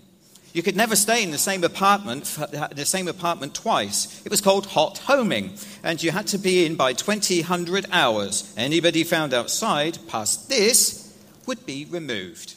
You 0.53 0.63
could 0.63 0.75
never 0.75 0.95
stay 0.95 1.21
in 1.23 1.31
the 1.31 1.37
same 1.37 1.63
apartment, 1.63 2.23
the 2.71 2.85
same 2.85 3.07
apartment 3.07 3.53
twice. 3.53 4.23
It 4.25 4.31
was 4.31 4.41
called 4.41 4.65
hot 4.65 4.97
homing, 4.99 5.53
and 5.83 6.01
you 6.01 6.11
had 6.11 6.27
to 6.27 6.37
be 6.37 6.65
in 6.65 6.75
by 6.75 6.93
2000 6.93 7.85
hours. 7.91 8.53
Anybody 8.57 9.03
found 9.03 9.33
outside 9.33 9.99
past 10.07 10.49
this 10.49 11.15
would 11.45 11.65
be 11.65 11.85
removed. 11.85 12.55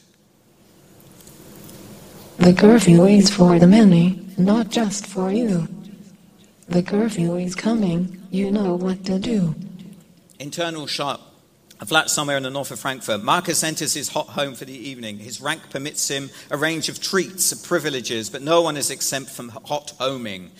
The 2.38 2.54
curfew 2.54 3.04
is 3.04 3.28
for 3.28 3.58
the 3.58 3.66
many, 3.66 4.26
not 4.38 4.70
just 4.70 5.06
for 5.06 5.30
you. 5.30 5.68
The 6.68 6.82
curfew 6.82 7.36
is 7.36 7.54
coming, 7.54 8.26
you 8.30 8.50
know 8.50 8.76
what 8.76 9.04
to 9.04 9.18
do. 9.18 9.54
Internal 10.38 10.86
shot 10.86 11.20
a 11.80 11.86
flat 11.86 12.10
somewhere 12.10 12.36
in 12.36 12.42
the 12.42 12.50
north 12.50 12.70
of 12.70 12.78
Frankfurt. 12.78 13.22
Marcus 13.22 13.64
enters 13.64 13.94
his 13.94 14.10
hot 14.10 14.28
home 14.28 14.54
for 14.54 14.66
the 14.66 14.76
evening. 14.76 15.18
His 15.18 15.40
rank 15.40 15.70
permits 15.70 16.08
him 16.08 16.30
a 16.50 16.56
range 16.56 16.88
of 16.88 17.00
treats 17.00 17.52
and 17.52 17.62
privileges, 17.62 18.28
but 18.28 18.42
no 18.42 18.60
one 18.60 18.76
is 18.76 18.90
exempt 18.90 19.30
from 19.30 19.48
hot 19.48 19.94
homing. 19.98 20.50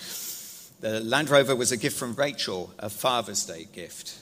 The 0.81 1.01
Land 1.01 1.29
Rover 1.29 1.55
was 1.55 1.73
a 1.73 1.77
gift 1.77 1.99
from 1.99 2.15
Rachel, 2.15 2.73
a 2.79 2.89
Father's 2.89 3.45
Day 3.45 3.69
gift. 3.71 4.19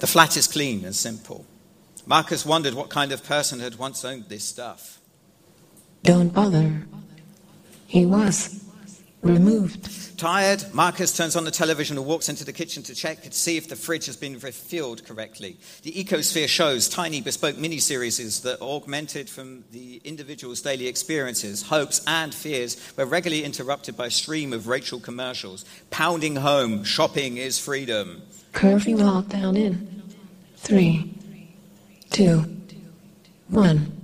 The 0.00 0.06
flat 0.06 0.36
is 0.38 0.48
clean 0.48 0.84
and 0.86 0.96
simple. 0.96 1.44
Marcus 2.06 2.46
wondered 2.46 2.74
what 2.74 2.88
kind 2.88 3.12
of 3.12 3.22
person 3.22 3.60
had 3.60 3.76
once 3.76 4.04
owned 4.04 4.24
this 4.28 4.42
stuff. 4.42 4.98
Don't 6.02 6.30
bother. 6.30 6.86
He 7.86 8.06
was. 8.06 8.64
Removed. 9.22 10.18
Tired, 10.18 10.64
Marcus 10.72 11.16
turns 11.16 11.36
on 11.36 11.44
the 11.44 11.52
television 11.52 11.96
and 11.96 12.04
walks 12.04 12.28
into 12.28 12.44
the 12.44 12.52
kitchen 12.52 12.82
to 12.82 12.94
check 12.94 13.22
to 13.22 13.32
see 13.32 13.56
if 13.56 13.68
the 13.68 13.76
fridge 13.76 14.06
has 14.06 14.16
been 14.16 14.34
refueled 14.40 15.06
correctly. 15.06 15.58
The 15.82 15.92
Ecosphere 15.92 16.48
shows 16.48 16.88
tiny 16.88 17.20
bespoke 17.20 17.56
mini-series 17.56 18.40
that 18.40 18.60
augmented 18.60 19.30
from 19.30 19.62
the 19.70 20.00
individual's 20.04 20.60
daily 20.60 20.88
experiences, 20.88 21.62
hopes, 21.62 22.02
and 22.06 22.34
fears 22.34 22.76
were 22.96 23.06
regularly 23.06 23.44
interrupted 23.44 23.96
by 23.96 24.06
a 24.06 24.10
stream 24.10 24.52
of 24.52 24.66
Rachel 24.66 24.98
commercials. 24.98 25.64
Pounding 25.90 26.36
home, 26.36 26.82
shopping 26.82 27.36
is 27.36 27.60
freedom. 27.60 28.22
Curfew 28.52 28.96
lockdown 28.96 29.56
in. 29.56 30.02
Three, 30.56 31.14
two, 32.10 32.44
one. 33.48 34.01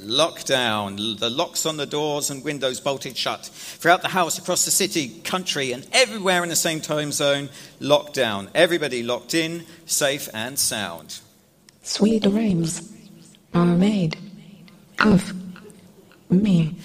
Lockdown, 0.00 1.18
the 1.18 1.30
locks 1.30 1.66
on 1.66 1.76
the 1.76 1.86
doors 1.86 2.30
and 2.30 2.42
windows 2.42 2.80
bolted 2.80 3.16
shut. 3.16 3.46
Throughout 3.46 4.02
the 4.02 4.08
house, 4.08 4.38
across 4.38 4.64
the 4.64 4.70
city, 4.70 5.20
country, 5.20 5.72
and 5.72 5.86
everywhere 5.92 6.42
in 6.42 6.48
the 6.48 6.56
same 6.56 6.80
time 6.80 7.12
zone, 7.12 7.48
lockdown. 7.80 8.48
Everybody 8.54 9.02
locked 9.02 9.34
in, 9.34 9.66
safe 9.86 10.28
and 10.32 10.58
sound. 10.58 11.20
Sweet 11.82 12.22
dreams 12.22 12.92
are 13.54 13.66
made 13.76 14.16
of 14.98 15.32
me. 16.30 16.76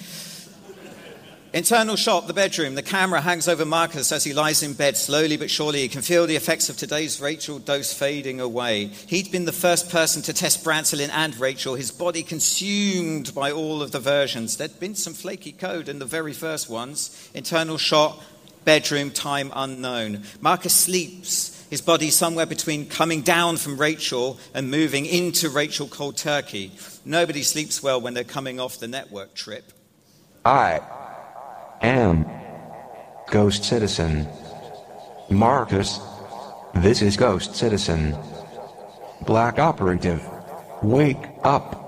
Internal 1.56 1.96
shot, 1.96 2.26
the 2.26 2.34
bedroom. 2.34 2.74
The 2.74 2.82
camera 2.82 3.22
hangs 3.22 3.48
over 3.48 3.64
Marcus 3.64 4.12
as 4.12 4.24
he 4.24 4.34
lies 4.34 4.62
in 4.62 4.74
bed. 4.74 4.94
Slowly 4.94 5.38
but 5.38 5.50
surely, 5.50 5.80
he 5.80 5.88
can 5.88 6.02
feel 6.02 6.26
the 6.26 6.36
effects 6.36 6.68
of 6.68 6.76
today's 6.76 7.18
Rachel 7.18 7.58
dose 7.58 7.94
fading 7.94 8.42
away. 8.42 8.88
He'd 9.06 9.32
been 9.32 9.46
the 9.46 9.52
first 9.52 9.88
person 9.88 10.20
to 10.24 10.34
test 10.34 10.62
Brancelin 10.62 11.08
and 11.08 11.34
Rachel, 11.40 11.74
his 11.74 11.90
body 11.90 12.22
consumed 12.22 13.34
by 13.34 13.52
all 13.52 13.80
of 13.80 13.90
the 13.90 13.98
versions. 13.98 14.58
There'd 14.58 14.78
been 14.78 14.94
some 14.94 15.14
flaky 15.14 15.52
code 15.52 15.88
in 15.88 15.98
the 15.98 16.04
very 16.04 16.34
first 16.34 16.68
ones. 16.68 17.30
Internal 17.32 17.78
shot, 17.78 18.22
bedroom, 18.66 19.10
time 19.10 19.50
unknown. 19.56 20.24
Marcus 20.42 20.74
sleeps, 20.74 21.66
his 21.70 21.80
body 21.80 22.10
somewhere 22.10 22.44
between 22.44 22.86
coming 22.86 23.22
down 23.22 23.56
from 23.56 23.80
Rachel 23.80 24.38
and 24.52 24.70
moving 24.70 25.06
into 25.06 25.48
Rachel 25.48 25.88
cold 25.88 26.18
turkey. 26.18 26.72
Nobody 27.06 27.42
sleeps 27.42 27.82
well 27.82 27.98
when 27.98 28.12
they're 28.12 28.24
coming 28.24 28.60
off 28.60 28.78
the 28.78 28.88
network 28.88 29.32
trip. 29.34 29.72
I 30.44 30.80
am 31.86 32.26
Ghost 33.30 33.64
Citizen. 33.64 34.28
Marcus, 35.30 36.00
this 36.74 37.02
is 37.02 37.16
Ghost 37.16 37.54
Citizen. 37.54 38.16
Black 39.22 39.58
Operative, 39.58 40.22
wake 40.82 41.28
up. 41.42 41.82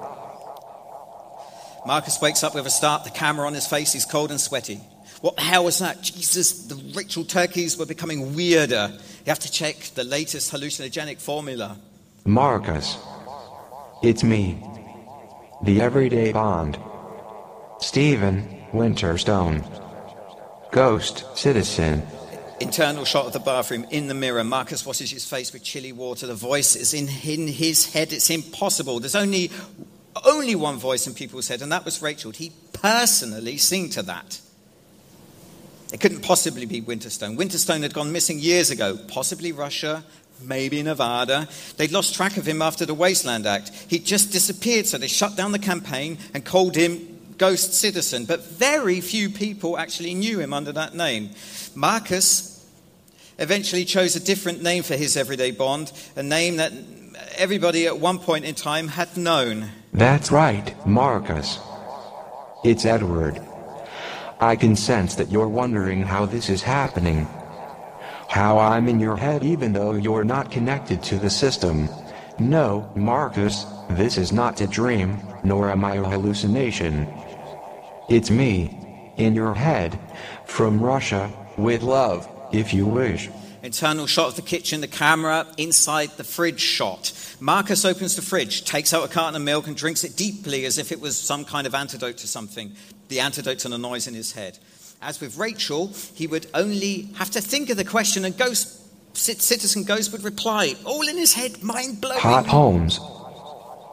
Marcus 1.86 2.20
wakes 2.20 2.42
up 2.42 2.54
with 2.54 2.66
a 2.66 2.70
start, 2.70 3.04
the 3.04 3.10
camera 3.10 3.46
on 3.46 3.54
his 3.54 3.66
face, 3.66 3.92
he's 3.92 4.04
cold 4.04 4.30
and 4.30 4.40
sweaty. 4.40 4.80
What 5.20 5.36
the 5.36 5.42
hell 5.42 5.64
was 5.64 5.78
that? 5.80 6.00
Jesus, 6.00 6.66
the 6.66 6.76
ritual 6.94 7.24
turkeys 7.24 7.76
were 7.76 7.86
becoming 7.86 8.36
weirder. 8.36 8.90
You 8.92 9.26
have 9.26 9.38
to 9.40 9.50
check 9.50 9.76
the 9.94 10.04
latest 10.04 10.52
hallucinogenic 10.52 11.20
formula. 11.20 11.76
Marcus, 12.24 12.98
it's 14.02 14.22
me, 14.22 14.62
the 15.62 15.80
everyday 15.80 16.32
Bond. 16.32 16.78
Stephen 17.80 18.58
Winterstone. 18.72 19.87
Ghost 20.70 21.24
Citizen. 21.36 22.02
Internal 22.60 23.04
shot 23.04 23.26
of 23.26 23.32
the 23.32 23.38
bathroom 23.38 23.86
in 23.90 24.08
the 24.08 24.14
mirror. 24.14 24.44
Marcus 24.44 24.84
washes 24.84 25.10
his 25.10 25.24
face 25.24 25.52
with 25.52 25.62
chilly 25.62 25.92
water. 25.92 26.26
The 26.26 26.34
voice 26.34 26.76
is 26.76 26.92
in, 26.92 27.08
in 27.24 27.48
his 27.48 27.92
head. 27.92 28.12
It's 28.12 28.30
impossible. 28.30 29.00
There's 29.00 29.14
only, 29.14 29.50
only 30.24 30.54
one 30.54 30.76
voice 30.76 31.06
in 31.06 31.14
people's 31.14 31.48
head, 31.48 31.62
and 31.62 31.72
that 31.72 31.84
was 31.84 32.02
Rachel. 32.02 32.32
He 32.32 32.52
personally 32.72 33.56
sing 33.56 33.88
to 33.90 34.02
that. 34.02 34.40
It 35.92 36.00
couldn't 36.00 36.20
possibly 36.20 36.66
be 36.66 36.82
Winterstone. 36.82 37.38
Winterstone 37.38 37.82
had 37.82 37.94
gone 37.94 38.12
missing 38.12 38.38
years 38.38 38.70
ago, 38.70 38.98
possibly 39.08 39.52
Russia, 39.52 40.04
maybe 40.42 40.82
Nevada. 40.82 41.48
They'd 41.78 41.92
lost 41.92 42.14
track 42.14 42.36
of 42.36 42.46
him 42.46 42.60
after 42.60 42.84
the 42.84 42.92
Wasteland 42.92 43.46
Act. 43.46 43.70
He'd 43.88 44.04
just 44.04 44.32
disappeared, 44.32 44.86
so 44.86 44.98
they 44.98 45.06
shut 45.06 45.34
down 45.34 45.52
the 45.52 45.58
campaign 45.58 46.18
and 46.34 46.44
called 46.44 46.76
him 46.76 47.17
Ghost 47.38 47.72
Citizen. 47.72 48.24
But 48.24 48.44
very 48.44 49.00
few 49.00 49.30
people 49.30 49.78
actually 49.78 50.14
knew 50.14 50.40
him 50.40 50.52
under 50.52 50.72
that 50.72 50.94
name. 50.94 51.30
Marcus 51.74 52.66
eventually 53.38 53.84
chose 53.84 54.16
a 54.16 54.20
different 54.20 54.62
name 54.62 54.82
for 54.82 54.96
his 54.96 55.16
everyday 55.16 55.52
Bond, 55.52 55.92
a 56.16 56.22
name 56.22 56.56
that 56.56 56.72
everybody 57.36 57.86
at 57.86 57.98
one 57.98 58.18
point 58.18 58.44
in 58.44 58.54
time 58.54 58.88
had 58.88 59.16
known. 59.16 59.70
That's 59.92 60.30
right, 60.30 60.74
Marcus. 60.86 61.58
It's 62.64 62.84
Edward. 62.84 63.40
I 64.40 64.56
can 64.56 64.76
sense 64.76 65.14
that 65.16 65.30
you're 65.30 65.48
wondering 65.48 66.02
how 66.02 66.26
this 66.26 66.48
is 66.48 66.62
happening. 66.62 67.26
How 68.28 68.58
I'm 68.58 68.88
in 68.88 69.00
your 69.00 69.16
head 69.16 69.42
even 69.42 69.72
though 69.72 69.94
you're 69.94 70.24
not 70.24 70.50
connected 70.50 71.02
to 71.04 71.18
the 71.18 71.30
system. 71.30 71.88
No, 72.38 72.90
Marcus, 72.94 73.64
this 73.90 74.18
is 74.18 74.32
not 74.32 74.60
a 74.60 74.66
dream, 74.66 75.18
nor 75.42 75.70
am 75.70 75.84
I 75.84 75.96
a 75.96 76.04
hallucination. 76.04 77.08
It's 78.08 78.30
me, 78.30 79.12
in 79.18 79.34
your 79.34 79.54
head, 79.54 79.98
from 80.46 80.80
Russia, 80.80 81.30
with 81.58 81.82
love, 81.82 82.26
if 82.52 82.72
you 82.72 82.86
wish. 82.86 83.28
Internal 83.62 84.06
shot 84.06 84.28
of 84.28 84.36
the 84.36 84.42
kitchen, 84.42 84.80
the 84.80 84.88
camera 84.88 85.46
inside 85.58 86.10
the 86.16 86.24
fridge 86.24 86.60
shot. 86.60 87.12
Marcus 87.38 87.84
opens 87.84 88.16
the 88.16 88.22
fridge, 88.22 88.64
takes 88.64 88.94
out 88.94 89.04
a 89.04 89.08
carton 89.08 89.36
of 89.36 89.42
milk, 89.42 89.66
and 89.66 89.76
drinks 89.76 90.04
it 90.04 90.16
deeply 90.16 90.64
as 90.64 90.78
if 90.78 90.90
it 90.90 91.02
was 91.02 91.18
some 91.18 91.44
kind 91.44 91.66
of 91.66 91.74
antidote 91.74 92.16
to 92.18 92.26
something, 92.26 92.72
the 93.08 93.20
antidote 93.20 93.58
to 93.58 93.68
the 93.68 93.76
noise 93.76 94.06
in 94.06 94.14
his 94.14 94.32
head. 94.32 94.58
As 95.02 95.20
with 95.20 95.36
Rachel, 95.36 95.92
he 96.14 96.26
would 96.26 96.46
only 96.54 97.10
have 97.16 97.30
to 97.32 97.42
think 97.42 97.68
of 97.68 97.76
the 97.76 97.84
question, 97.84 98.24
and 98.24 98.36
Ghost, 98.38 98.80
Citizen 99.12 99.84
Ghost 99.84 100.12
would 100.12 100.22
reply, 100.24 100.74
all 100.86 101.06
in 101.06 101.18
his 101.18 101.34
head, 101.34 101.62
mind 101.62 102.00
blowing. 102.00 102.20
Hot 102.20 102.46
homes. 102.46 103.00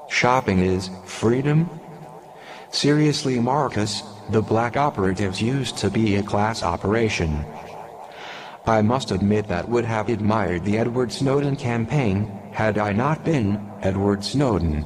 Shopping 0.10 0.60
is 0.60 0.90
freedom? 1.06 1.70
Seriously, 2.76 3.40
Marcus, 3.40 4.04
the 4.32 4.42
black 4.42 4.76
operatives 4.76 5.42
used 5.42 5.78
to 5.78 5.90
be 5.90 6.18
a 6.18 6.22
class 6.22 6.62
operation. 6.62 7.46
I 8.66 8.82
must 8.82 9.12
admit 9.12 9.48
that 9.48 9.70
would 9.70 9.86
have 9.86 10.10
admired 10.10 10.66
the 10.66 10.78
Edward 10.78 11.14
Snowden 11.14 11.56
campaign, 11.56 12.26
had 12.52 12.78
I 12.78 12.92
not 12.92 13.24
been 13.24 13.66
Edward 13.82 14.26
Snowden. 14.26 14.86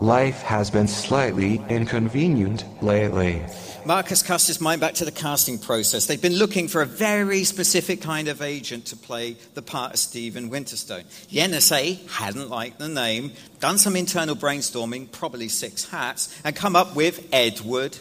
Life 0.00 0.42
has 0.42 0.70
been 0.70 0.86
slightly 0.86 1.60
inconvenient 1.68 2.64
lately. 2.80 3.42
Marcus 3.84 4.22
cast 4.22 4.46
his 4.46 4.60
mind 4.60 4.80
back 4.80 4.94
to 4.94 5.04
the 5.04 5.10
casting 5.10 5.58
process. 5.58 6.06
They've 6.06 6.22
been 6.22 6.36
looking 6.36 6.68
for 6.68 6.82
a 6.82 6.86
very 6.86 7.42
specific 7.42 8.00
kind 8.00 8.28
of 8.28 8.40
agent 8.40 8.86
to 8.86 8.96
play 8.96 9.36
the 9.54 9.62
part 9.62 9.94
of 9.94 9.98
Stephen 9.98 10.50
Winterstone. 10.50 11.02
The 11.30 11.38
NSA 11.38 12.08
hadn't 12.10 12.48
liked 12.48 12.78
the 12.78 12.86
name, 12.88 13.32
done 13.58 13.76
some 13.76 13.96
internal 13.96 14.36
brainstorming, 14.36 15.10
probably 15.10 15.48
six 15.48 15.88
hats, 15.88 16.40
and 16.44 16.54
come 16.54 16.76
up 16.76 16.94
with 16.94 17.28
Edward 17.32 17.98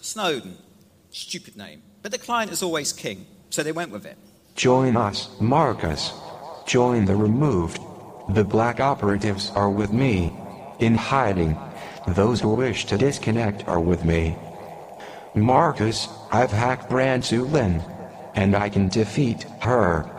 Snowden. 0.00 0.56
Stupid 1.12 1.56
name. 1.56 1.80
But 2.02 2.10
the 2.10 2.18
client 2.18 2.50
is 2.50 2.60
always 2.60 2.92
king, 2.92 3.24
so 3.50 3.62
they 3.62 3.70
went 3.70 3.92
with 3.92 4.04
it. 4.04 4.18
Join 4.56 4.96
us, 4.96 5.28
Marcus. 5.40 6.12
Join 6.66 7.04
the 7.04 7.14
removed. 7.14 7.78
The 8.30 8.42
black 8.42 8.80
operatives 8.80 9.52
are 9.54 9.70
with 9.70 9.92
me. 9.92 10.32
In 10.78 10.94
hiding. 10.94 11.56
Those 12.08 12.40
who 12.40 12.54
wish 12.54 12.86
to 12.86 12.98
disconnect 12.98 13.66
are 13.66 13.80
with 13.80 14.04
me. 14.04 14.36
Marcus, 15.34 16.08
I've 16.30 16.52
hacked 16.52 16.90
Brancelin. 16.90 17.82
And 18.34 18.54
I 18.54 18.68
can 18.68 18.88
defeat 18.88 19.44
her. 19.60 20.10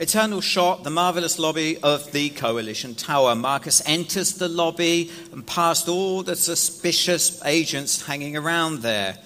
Eternal 0.00 0.40
shot, 0.40 0.82
the 0.82 0.90
marvelous 0.90 1.38
lobby 1.38 1.78
of 1.82 2.10
the 2.12 2.28
Coalition 2.30 2.94
Tower. 2.94 3.34
Marcus 3.34 3.80
enters 3.86 4.32
the 4.32 4.48
lobby 4.48 5.10
and 5.32 5.46
past 5.46 5.88
all 5.88 6.22
the 6.22 6.36
suspicious 6.36 7.42
agents 7.44 8.04
hanging 8.04 8.36
around 8.36 8.80
there. 8.80 9.16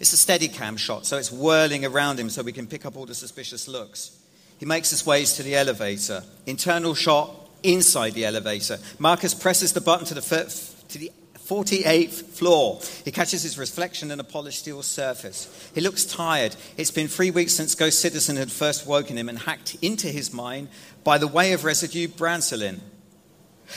It's 0.00 0.12
a 0.12 0.16
steady 0.16 0.48
cam 0.48 0.76
shot, 0.76 1.06
so 1.06 1.16
it's 1.16 1.32
whirling 1.32 1.84
around 1.84 2.18
him 2.18 2.30
so 2.30 2.42
we 2.42 2.52
can 2.52 2.66
pick 2.66 2.86
up 2.86 2.96
all 2.96 3.06
the 3.06 3.14
suspicious 3.14 3.68
looks. 3.68 4.18
He 4.58 4.66
makes 4.66 4.90
his 4.90 5.04
ways 5.04 5.34
to 5.34 5.42
the 5.42 5.54
elevator. 5.54 6.22
Internal 6.46 6.94
shot 6.94 7.30
inside 7.62 8.14
the 8.14 8.24
elevator. 8.24 8.78
Marcus 8.98 9.34
presses 9.34 9.72
the 9.72 9.80
button 9.80 10.06
to 10.06 10.14
the, 10.14 10.20
to 10.88 10.98
the 10.98 11.12
48th 11.46 12.24
floor. 12.24 12.80
He 13.04 13.12
catches 13.12 13.42
his 13.42 13.58
reflection 13.58 14.10
in 14.10 14.18
a 14.18 14.24
polished 14.24 14.60
steel 14.60 14.82
surface. 14.82 15.70
He 15.74 15.80
looks 15.80 16.04
tired. 16.04 16.56
It's 16.76 16.90
been 16.90 17.08
three 17.08 17.30
weeks 17.30 17.52
since 17.52 17.74
Ghost 17.74 18.00
Citizen 18.00 18.36
had 18.36 18.50
first 18.50 18.86
woken 18.86 19.16
him 19.16 19.28
and 19.28 19.38
hacked 19.38 19.76
into 19.82 20.08
his 20.08 20.32
mind 20.32 20.68
by 21.04 21.18
the 21.18 21.28
way 21.28 21.52
of 21.52 21.64
residue 21.64 22.08
Brancelin. 22.08 22.80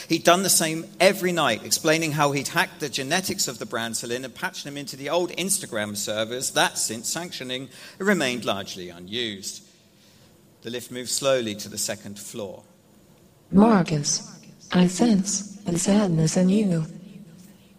He'd 0.08 0.24
done 0.24 0.42
the 0.42 0.50
same 0.50 0.86
every 0.98 1.32
night, 1.32 1.64
explaining 1.64 2.12
how 2.12 2.32
he'd 2.32 2.48
hacked 2.48 2.80
the 2.80 2.88
genetics 2.88 3.48
of 3.48 3.58
the 3.58 3.66
Brancelin 3.66 4.24
and 4.24 4.34
patched 4.34 4.64
them 4.64 4.76
into 4.76 4.96
the 4.96 5.10
old 5.10 5.30
Instagram 5.32 5.96
servers 5.96 6.52
that, 6.52 6.78
since 6.78 7.08
sanctioning, 7.08 7.68
remained 7.98 8.44
largely 8.44 8.88
unused. 8.88 9.62
The 10.62 10.70
lift 10.70 10.90
moved 10.90 11.10
slowly 11.10 11.54
to 11.56 11.68
the 11.68 11.78
second 11.78 12.18
floor. 12.18 12.62
Marcus, 13.50 14.40
I 14.72 14.86
sense 14.86 15.56
the 15.56 15.78
sadness 15.78 16.36
in 16.36 16.48
you. 16.48 16.86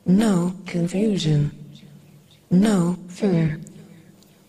No 0.05 0.55
confusion. 0.65 1.51
No 2.49 2.97
fear. 3.07 3.61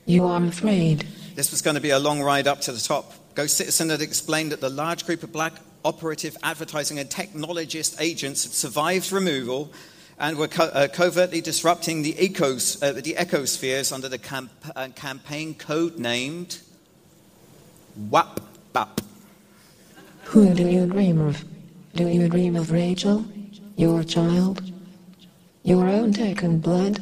You 0.06 0.24
are 0.26 0.42
afraid. 0.44 1.06
This 1.34 1.50
was 1.50 1.62
going 1.62 1.76
to 1.76 1.80
be 1.80 1.90
a 1.90 1.98
long 1.98 2.20
ride 2.20 2.48
up 2.48 2.60
to 2.62 2.72
the 2.72 2.80
top. 2.80 3.12
Ghost 3.34 3.56
Citizen 3.56 3.90
had 3.90 4.02
explained 4.02 4.52
that 4.52 4.60
the 4.60 4.68
large 4.68 5.06
group 5.06 5.22
of 5.22 5.32
black 5.32 5.52
operative 5.84 6.36
advertising 6.42 6.98
and 6.98 7.08
technologist 7.08 8.00
agents 8.00 8.44
had 8.44 8.52
survived 8.52 9.12
removal 9.12 9.72
and 10.18 10.36
were 10.36 10.48
co- 10.48 10.64
uh, 10.64 10.88
covertly 10.88 11.40
disrupting 11.40 12.02
the, 12.02 12.14
ecos, 12.14 12.82
uh, 12.82 12.92
the 12.92 13.14
ecospheres 13.14 13.92
under 13.92 14.08
the 14.08 14.18
camp- 14.18 14.50
uh, 14.76 14.88
campaign 14.94 15.54
code 15.54 15.98
named 15.98 16.60
WAP 18.10 18.40
BAP. 18.72 19.00
Who 20.24 20.54
do 20.54 20.66
you 20.68 20.86
dream 20.86 21.20
of? 21.20 21.44
Do 21.94 22.08
you 22.08 22.28
dream 22.28 22.56
of 22.56 22.70
Rachel? 22.70 23.24
Your 23.76 24.02
child? 24.04 24.62
Your 25.62 25.88
own 25.88 26.12
taken 26.12 26.58
blood? 26.58 27.00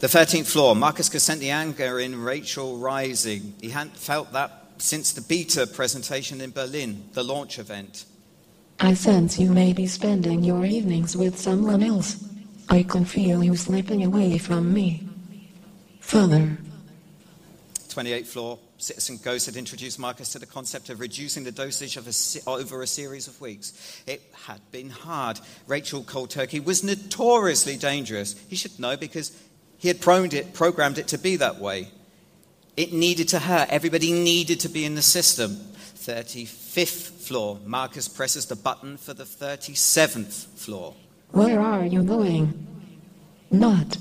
The 0.00 0.08
13th 0.08 0.46
floor, 0.46 0.76
Marcus 0.76 1.08
could 1.08 1.22
sense 1.22 1.40
the 1.40 1.50
anger 1.50 1.98
in 1.98 2.22
Rachel 2.22 2.76
rising. 2.76 3.54
He 3.60 3.70
hadn't 3.70 3.96
felt 3.96 4.32
that 4.32 4.65
since 4.78 5.12
the 5.12 5.20
beta 5.20 5.66
presentation 5.66 6.40
in 6.40 6.50
Berlin, 6.50 7.08
the 7.12 7.22
launch 7.22 7.58
event. 7.58 8.04
I 8.78 8.94
sense 8.94 9.38
you 9.38 9.50
may 9.50 9.72
be 9.72 9.86
spending 9.86 10.44
your 10.44 10.64
evenings 10.64 11.16
with 11.16 11.38
someone 11.38 11.82
else. 11.82 12.22
I 12.68 12.82
can 12.82 13.04
feel 13.04 13.42
you 13.42 13.56
slipping 13.56 14.04
away 14.04 14.38
from 14.38 14.74
me. 14.74 15.08
Further, 16.00 16.58
28th 17.96 18.26
floor, 18.26 18.58
Citizen 18.76 19.18
Ghost 19.22 19.46
had 19.46 19.56
introduced 19.56 19.98
Marcus 19.98 20.32
to 20.32 20.38
the 20.38 20.44
concept 20.44 20.90
of 20.90 21.00
reducing 21.00 21.44
the 21.44 21.50
dosage 21.50 21.96
of 21.96 22.06
a 22.06 22.50
over 22.50 22.82
a 22.82 22.86
series 22.86 23.26
of 23.26 23.40
weeks. 23.40 24.02
It 24.06 24.22
had 24.46 24.60
been 24.70 24.90
hard. 24.90 25.40
Rachel 25.66 26.02
Cold 26.02 26.28
Turkey 26.28 26.60
was 26.60 26.84
notoriously 26.84 27.76
dangerous. 27.76 28.36
He 28.48 28.56
should 28.56 28.78
know 28.78 28.98
because 28.98 29.32
he 29.78 29.88
had 29.88 29.96
it, 30.34 30.52
programmed 30.52 30.98
it 30.98 31.08
to 31.08 31.18
be 31.18 31.36
that 31.36 31.58
way. 31.58 31.88
It 32.76 32.92
needed 32.92 33.28
to 33.28 33.38
hurt. 33.38 33.68
Everybody 33.70 34.12
needed 34.12 34.60
to 34.60 34.68
be 34.68 34.84
in 34.84 34.94
the 34.94 35.02
system. 35.02 35.56
35th 35.96 37.26
floor, 37.26 37.58
Marcus 37.64 38.06
presses 38.06 38.46
the 38.46 38.54
button 38.54 38.96
for 38.96 39.14
the 39.14 39.24
37th 39.24 40.46
floor. 40.56 40.94
where 41.32 41.58
are 41.58 41.84
you 41.84 42.02
going? 42.02 42.66
Not 43.50 43.96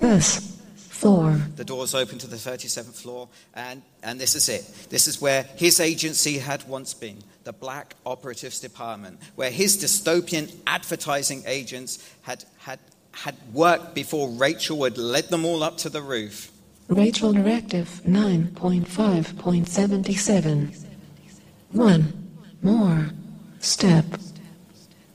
this 0.00 0.60
floor. 0.76 1.32
The 1.56 1.64
doors 1.64 1.94
open 1.96 2.18
to 2.18 2.28
the 2.28 2.36
37th 2.36 2.94
floor, 2.94 3.28
and, 3.54 3.82
and 4.04 4.20
this 4.20 4.36
is 4.36 4.48
it. 4.48 4.64
This 4.88 5.08
is 5.08 5.20
where 5.20 5.42
his 5.56 5.80
agency 5.80 6.38
had 6.38 6.66
once 6.68 6.94
been, 6.94 7.18
the 7.42 7.52
Black 7.52 7.96
Operatives 8.06 8.60
Department, 8.60 9.18
where 9.34 9.50
his 9.50 9.76
dystopian 9.76 10.54
advertising 10.64 11.42
agents 11.46 12.08
had, 12.22 12.44
had, 12.58 12.78
had 13.10 13.34
worked 13.52 13.96
before 13.96 14.28
Rachel 14.28 14.84
had 14.84 14.96
led 14.96 15.28
them 15.28 15.44
all 15.44 15.64
up 15.64 15.76
to 15.78 15.90
the 15.90 16.02
roof. 16.02 16.51
Rachel 16.88 17.32
Directive 17.32 18.02
9.5.77. 18.06 20.84
One 21.70 22.28
more 22.62 23.10
step. 23.60 24.04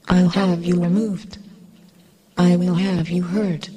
I'll 0.10 0.30
have 0.30 0.64
you 0.64 0.82
removed. 0.82 1.38
I 2.38 2.56
will 2.56 2.76
have 2.76 3.10
you 3.10 3.24
hurt. 3.24 3.70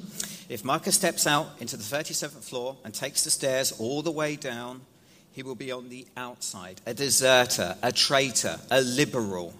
If 0.48 0.64
Marcus 0.64 0.94
steps 0.94 1.26
out 1.26 1.48
into 1.61 1.76
the 1.76 1.83
37th 1.83 2.42
floor 2.42 2.76
and 2.85 2.94
takes 2.94 3.24
the 3.24 3.31
stairs 3.31 3.72
all 3.79 4.03
the 4.03 4.11
way 4.11 4.37
down, 4.37 4.83
he 5.33 5.42
will 5.42 5.55
be 5.55 5.70
on 5.70 5.88
the 5.88 6.07
outside, 6.16 6.81
a 6.87 6.94
deserter, 6.94 7.76
a 7.83 7.92
traitor, 7.92 8.59
a 8.70 8.81
liberal. 8.81 9.55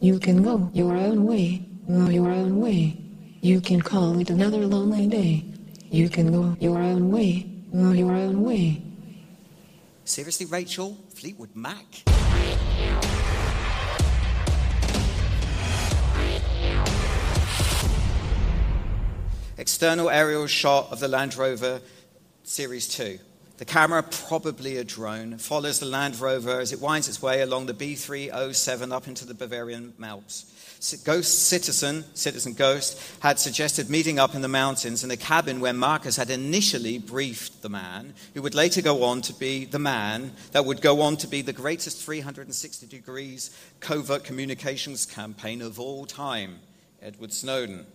You 0.00 0.18
can 0.18 0.42
go 0.42 0.70
your 0.72 0.96
own 0.96 1.24
way, 1.24 1.66
go 1.88 2.08
your 2.08 2.30
own 2.30 2.60
way. 2.60 2.98
You 3.40 3.60
can 3.60 3.80
call 3.80 4.18
it 4.18 4.30
another 4.30 4.66
lonely 4.66 5.06
day. 5.06 5.44
You 5.90 6.08
can 6.08 6.32
go 6.32 6.56
your 6.58 6.78
own 6.78 7.12
way, 7.12 7.46
go 7.74 7.90
your 7.90 8.12
own 8.12 8.42
way. 8.42 8.80
Seriously, 10.04 10.46
Rachel? 10.46 10.96
Fleetwood 11.14 11.56
Mac? 11.56 11.84
External 19.56 20.10
aerial 20.10 20.46
shot 20.46 20.92
of 20.92 21.00
the 21.00 21.08
Land 21.08 21.36
Rover 21.36 21.80
Series 22.44 22.86
2. 22.88 23.18
The 23.56 23.64
camera, 23.64 24.02
probably 24.02 24.78
a 24.78 24.84
drone, 24.84 25.38
follows 25.38 25.78
the 25.78 25.86
Land 25.86 26.18
Rover 26.18 26.58
as 26.58 26.72
it 26.72 26.80
winds 26.80 27.08
its 27.08 27.22
way 27.22 27.40
along 27.40 27.66
the 27.66 27.74
B307 27.74 28.92
up 28.92 29.06
into 29.06 29.24
the 29.24 29.34
Bavarian 29.34 29.94
Alps. 30.02 30.50
Ghost 31.04 31.46
Citizen, 31.46 32.04
Citizen 32.14 32.54
Ghost, 32.54 33.00
had 33.20 33.38
suggested 33.38 33.88
meeting 33.88 34.18
up 34.18 34.34
in 34.34 34.42
the 34.42 34.48
mountains 34.48 35.04
in 35.04 35.10
a 35.12 35.16
cabin 35.16 35.60
where 35.60 35.72
Marcus 35.72 36.16
had 36.16 36.30
initially 36.30 36.98
briefed 36.98 37.62
the 37.62 37.68
man, 37.68 38.14
who 38.34 38.42
would 38.42 38.56
later 38.56 38.82
go 38.82 39.04
on 39.04 39.22
to 39.22 39.32
be 39.32 39.64
the 39.64 39.78
man 39.78 40.32
that 40.50 40.64
would 40.64 40.82
go 40.82 41.00
on 41.00 41.16
to 41.18 41.28
be 41.28 41.40
the 41.40 41.52
greatest 41.52 42.04
360 42.04 42.86
degrees 42.88 43.56
covert 43.78 44.24
communications 44.24 45.06
campaign 45.06 45.62
of 45.62 45.78
all 45.78 46.06
time, 46.06 46.58
Edward 47.00 47.32
Snowden. 47.32 47.86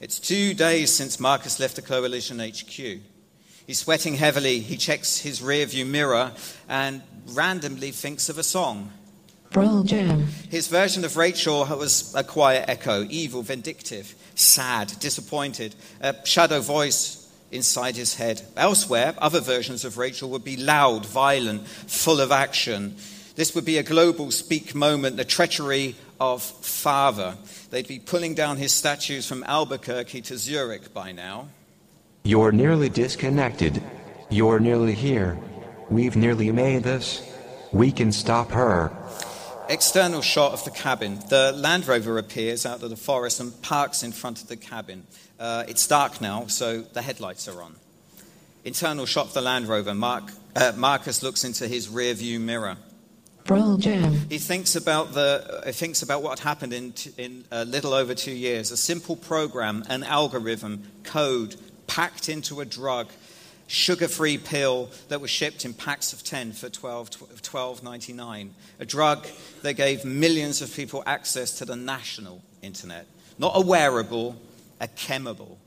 It's 0.00 0.18
two 0.18 0.52
days 0.52 0.92
since 0.92 1.20
Marcus 1.20 1.60
left 1.60 1.76
the 1.76 1.82
coalition 1.82 2.40
HQ. 2.40 3.13
He's 3.66 3.78
sweating 3.78 4.14
heavily. 4.14 4.60
He 4.60 4.76
checks 4.76 5.18
his 5.18 5.40
rearview 5.40 5.86
mirror 5.86 6.32
and 6.68 7.02
randomly 7.28 7.90
thinks 7.90 8.28
of 8.28 8.38
a 8.38 8.42
song. 8.42 8.92
Brawl 9.50 9.84
Jam. 9.84 10.26
His 10.50 10.66
version 10.66 11.04
of 11.04 11.16
Rachel 11.16 11.64
was 11.64 12.14
a 12.14 12.24
quiet 12.24 12.68
echo, 12.68 13.06
evil, 13.08 13.42
vindictive, 13.42 14.14
sad, 14.34 14.92
disappointed, 14.98 15.74
a 16.00 16.14
shadow 16.24 16.60
voice 16.60 17.32
inside 17.52 17.96
his 17.96 18.16
head. 18.16 18.42
Elsewhere, 18.56 19.14
other 19.18 19.40
versions 19.40 19.84
of 19.84 19.96
Rachel 19.96 20.28
would 20.30 20.44
be 20.44 20.56
loud, 20.56 21.06
violent, 21.06 21.66
full 21.68 22.20
of 22.20 22.32
action. 22.32 22.96
This 23.36 23.54
would 23.54 23.64
be 23.64 23.78
a 23.78 23.82
global 23.82 24.30
speak 24.30 24.74
moment, 24.74 25.16
the 25.16 25.24
treachery 25.24 25.94
of 26.20 26.42
father. 26.42 27.36
They'd 27.70 27.88
be 27.88 28.00
pulling 28.00 28.34
down 28.34 28.56
his 28.56 28.72
statues 28.72 29.26
from 29.26 29.44
Albuquerque 29.44 30.22
to 30.22 30.36
Zurich 30.36 30.92
by 30.92 31.12
now. 31.12 31.48
You're 32.26 32.52
nearly 32.52 32.88
disconnected. 32.88 33.82
You're 34.30 34.58
nearly 34.58 34.94
here. 34.94 35.36
We've 35.90 36.16
nearly 36.16 36.50
made 36.52 36.82
this. 36.82 37.20
We 37.70 37.92
can 37.92 38.12
stop 38.12 38.50
her. 38.52 38.90
External 39.68 40.22
shot 40.22 40.54
of 40.54 40.64
the 40.64 40.70
cabin. 40.70 41.18
The 41.28 41.52
Land 41.54 41.86
Rover 41.86 42.16
appears 42.16 42.64
out 42.64 42.82
of 42.82 42.88
the 42.88 42.96
forest 42.96 43.40
and 43.40 43.60
parks 43.60 44.02
in 44.02 44.12
front 44.12 44.40
of 44.40 44.48
the 44.48 44.56
cabin. 44.56 45.06
Uh, 45.38 45.64
it's 45.68 45.86
dark 45.86 46.22
now, 46.22 46.46
so 46.46 46.80
the 46.80 47.02
headlights 47.02 47.46
are 47.46 47.60
on. 47.60 47.76
Internal 48.64 49.04
shot 49.04 49.26
of 49.26 49.34
the 49.34 49.42
Land 49.42 49.66
Rover. 49.68 49.94
Mark, 49.94 50.24
uh, 50.56 50.72
Marcus 50.76 51.22
looks 51.22 51.44
into 51.44 51.68
his 51.68 51.90
rear 51.90 52.14
view 52.14 52.40
mirror. 52.40 52.78
Brawl 53.44 53.76
Jam. 53.76 54.14
He 54.30 54.38
thinks 54.38 54.76
about, 54.76 55.12
the, 55.12 55.62
uh, 55.66 55.72
thinks 55.72 56.00
about 56.00 56.22
what 56.22 56.38
happened 56.38 56.72
in, 56.72 56.92
t- 56.92 57.12
in 57.18 57.44
a 57.50 57.66
little 57.66 57.92
over 57.92 58.14
two 58.14 58.32
years. 58.32 58.70
A 58.70 58.78
simple 58.78 59.14
program, 59.14 59.84
an 59.90 60.02
algorithm, 60.02 60.84
code, 61.02 61.56
packed 61.86 62.28
into 62.28 62.60
a 62.60 62.64
drug, 62.64 63.08
sugar 63.66 64.08
free 64.08 64.38
pill 64.38 64.90
that 65.08 65.20
was 65.20 65.30
shipped 65.30 65.64
in 65.64 65.72
packs 65.74 66.12
of 66.12 66.22
10 66.22 66.52
for 66.52 66.68
12, 66.68 67.10
12.99. 67.10 68.50
A 68.80 68.84
drug 68.84 69.26
that 69.62 69.74
gave 69.74 70.04
millions 70.04 70.62
of 70.62 70.74
people 70.74 71.02
access 71.06 71.58
to 71.58 71.64
the 71.64 71.76
national 71.76 72.42
internet. 72.62 73.06
Not 73.38 73.52
a 73.54 73.60
wearable, 73.60 74.36
a 74.80 74.88
chemable. 74.88 75.58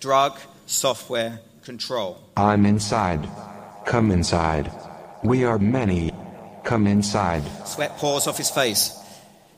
Drug, 0.00 0.38
software, 0.66 1.40
control. 1.62 2.20
I'm 2.36 2.66
inside. 2.66 3.28
Come 3.86 4.10
inside. 4.10 4.70
We 5.22 5.44
are 5.44 5.58
many. 5.58 6.10
Come 6.64 6.86
inside. 6.86 7.42
Sweat 7.66 7.96
pours 7.98 8.26
off 8.26 8.38
his 8.38 8.50
face. 8.50 8.98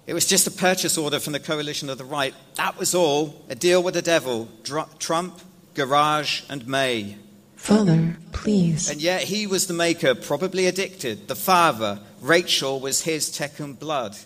It 0.06 0.14
was 0.14 0.26
just 0.26 0.46
a 0.46 0.52
purchase 0.52 0.96
order 0.96 1.18
from 1.18 1.32
the 1.32 1.40
coalition 1.40 1.90
of 1.90 1.98
the 1.98 2.04
right. 2.04 2.32
That 2.54 2.78
was 2.78 2.94
all. 2.94 3.44
A 3.48 3.56
deal 3.56 3.82
with 3.82 3.94
the 3.94 4.02
devil. 4.02 4.48
Dr- 4.62 4.98
Trump, 5.00 5.40
Farage, 5.76 6.48
and 6.48 6.66
May. 6.66 7.16
Father, 7.56 8.16
please. 8.32 8.90
And 8.90 9.00
yet 9.00 9.22
he 9.22 9.46
was 9.46 9.66
the 9.66 9.74
maker, 9.74 10.14
probably 10.14 10.66
addicted. 10.66 11.28
The 11.28 11.34
father, 11.34 12.00
Rachel, 12.20 12.80
was 12.80 13.02
his 13.02 13.30
taken 13.30 13.74
blood. 13.74 14.16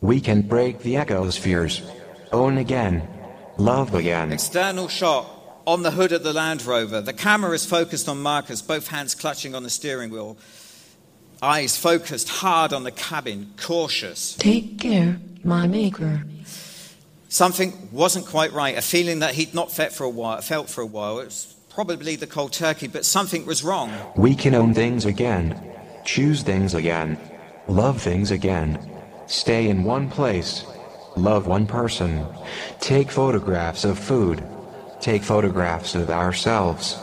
We 0.00 0.20
can 0.20 0.42
break 0.42 0.80
the 0.80 0.94
ecospheres. 0.94 1.82
Own 2.32 2.58
again. 2.58 3.06
Love 3.56 3.94
again. 3.94 4.32
External 4.32 4.88
shot 4.88 5.26
on 5.66 5.82
the 5.82 5.90
hood 5.90 6.12
of 6.12 6.22
the 6.22 6.32
Land 6.32 6.64
Rover. 6.64 7.00
The 7.00 7.12
camera 7.12 7.52
is 7.52 7.66
focused 7.66 8.08
on 8.08 8.22
Marcus, 8.22 8.62
both 8.62 8.88
hands 8.88 9.14
clutching 9.14 9.54
on 9.54 9.62
the 9.62 9.70
steering 9.70 10.10
wheel. 10.10 10.36
Eyes 11.42 11.76
focused 11.76 12.28
hard 12.28 12.72
on 12.72 12.84
the 12.84 12.90
cabin, 12.90 13.52
cautious. 13.56 14.34
Take 14.34 14.78
care, 14.78 15.18
my 15.44 15.66
maker. 15.66 16.24
Something 17.28 17.88
wasn't 17.92 18.26
quite 18.26 18.52
right. 18.52 18.76
A 18.76 18.82
feeling 18.82 19.18
that 19.18 19.34
he'd 19.34 19.54
not 19.54 19.70
felt 19.70 19.92
for 19.92 20.04
a 20.04 20.10
while. 20.10 20.40
Felt 20.40 20.68
for 20.68 20.80
a 20.80 20.86
while. 20.86 21.18
It 21.18 21.26
was 21.26 21.54
probably 21.68 22.16
the 22.16 22.26
cold 22.26 22.52
turkey, 22.52 22.88
but 22.88 23.04
something 23.04 23.44
was 23.44 23.62
wrong. 23.62 23.92
We 24.16 24.34
can 24.34 24.54
own 24.54 24.74
things 24.74 25.04
again. 25.04 25.60
Choose 26.04 26.42
things 26.42 26.74
again. 26.74 27.18
Love 27.68 28.00
things 28.00 28.30
again. 28.30 28.78
Stay 29.26 29.68
in 29.68 29.84
one 29.84 30.08
place. 30.08 30.64
Love 31.16 31.46
one 31.46 31.66
person. 31.66 32.24
Take 32.80 33.10
photographs 33.10 33.84
of 33.84 33.98
food. 33.98 34.42
Take 35.00 35.22
photographs 35.22 35.94
of 35.94 36.08
ourselves. 36.10 36.98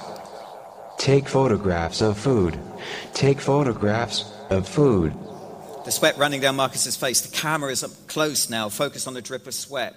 Take 0.97 1.27
photographs 1.27 2.01
of 2.01 2.17
food. 2.17 2.57
Take 3.13 3.39
photographs 3.39 4.25
of 4.49 4.67
food. 4.67 5.13
The 5.85 5.91
sweat 5.91 6.17
running 6.17 6.41
down 6.41 6.55
Marcus's 6.55 6.95
face. 6.95 7.21
The 7.21 7.35
camera 7.35 7.71
is 7.71 7.83
up 7.83 7.91
close 8.07 8.49
now, 8.49 8.69
focused 8.69 9.07
on 9.07 9.13
the 9.13 9.21
drip 9.21 9.45
of 9.45 9.53
sweat. 9.53 9.93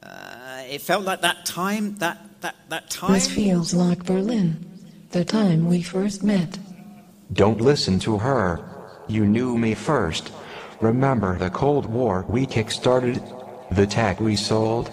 Uh, 0.00 0.62
it 0.70 0.80
felt 0.80 1.04
like 1.04 1.22
that 1.22 1.44
time, 1.44 1.96
that, 1.96 2.18
that, 2.42 2.54
that 2.68 2.88
time. 2.90 3.12
This 3.12 3.28
feels 3.28 3.74
like 3.74 4.04
Berlin. 4.04 4.64
The 5.10 5.24
time 5.24 5.66
we 5.66 5.82
first 5.82 6.22
met. 6.22 6.60
Don't 7.32 7.60
listen 7.60 7.98
to 8.00 8.18
her. 8.18 8.64
You 9.08 9.26
knew 9.26 9.58
me 9.58 9.74
first. 9.74 10.30
Remember 10.80 11.36
the 11.36 11.50
Cold 11.50 11.86
War 11.86 12.24
we 12.28 12.46
kickstarted? 12.46 13.20
The 13.74 13.86
tech 13.86 14.20
we 14.20 14.36
sold? 14.36 14.90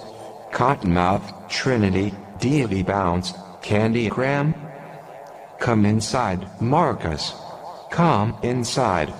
Cottonmouth, 0.51 1.47
Trinity, 1.47 2.11
Deity 2.39 2.81
Bounce, 2.81 3.33
Candygram? 3.61 4.55
Come 5.59 5.85
inside, 5.85 6.59
Marcus. 6.59 7.33
Come 7.91 8.35
inside. 8.41 9.13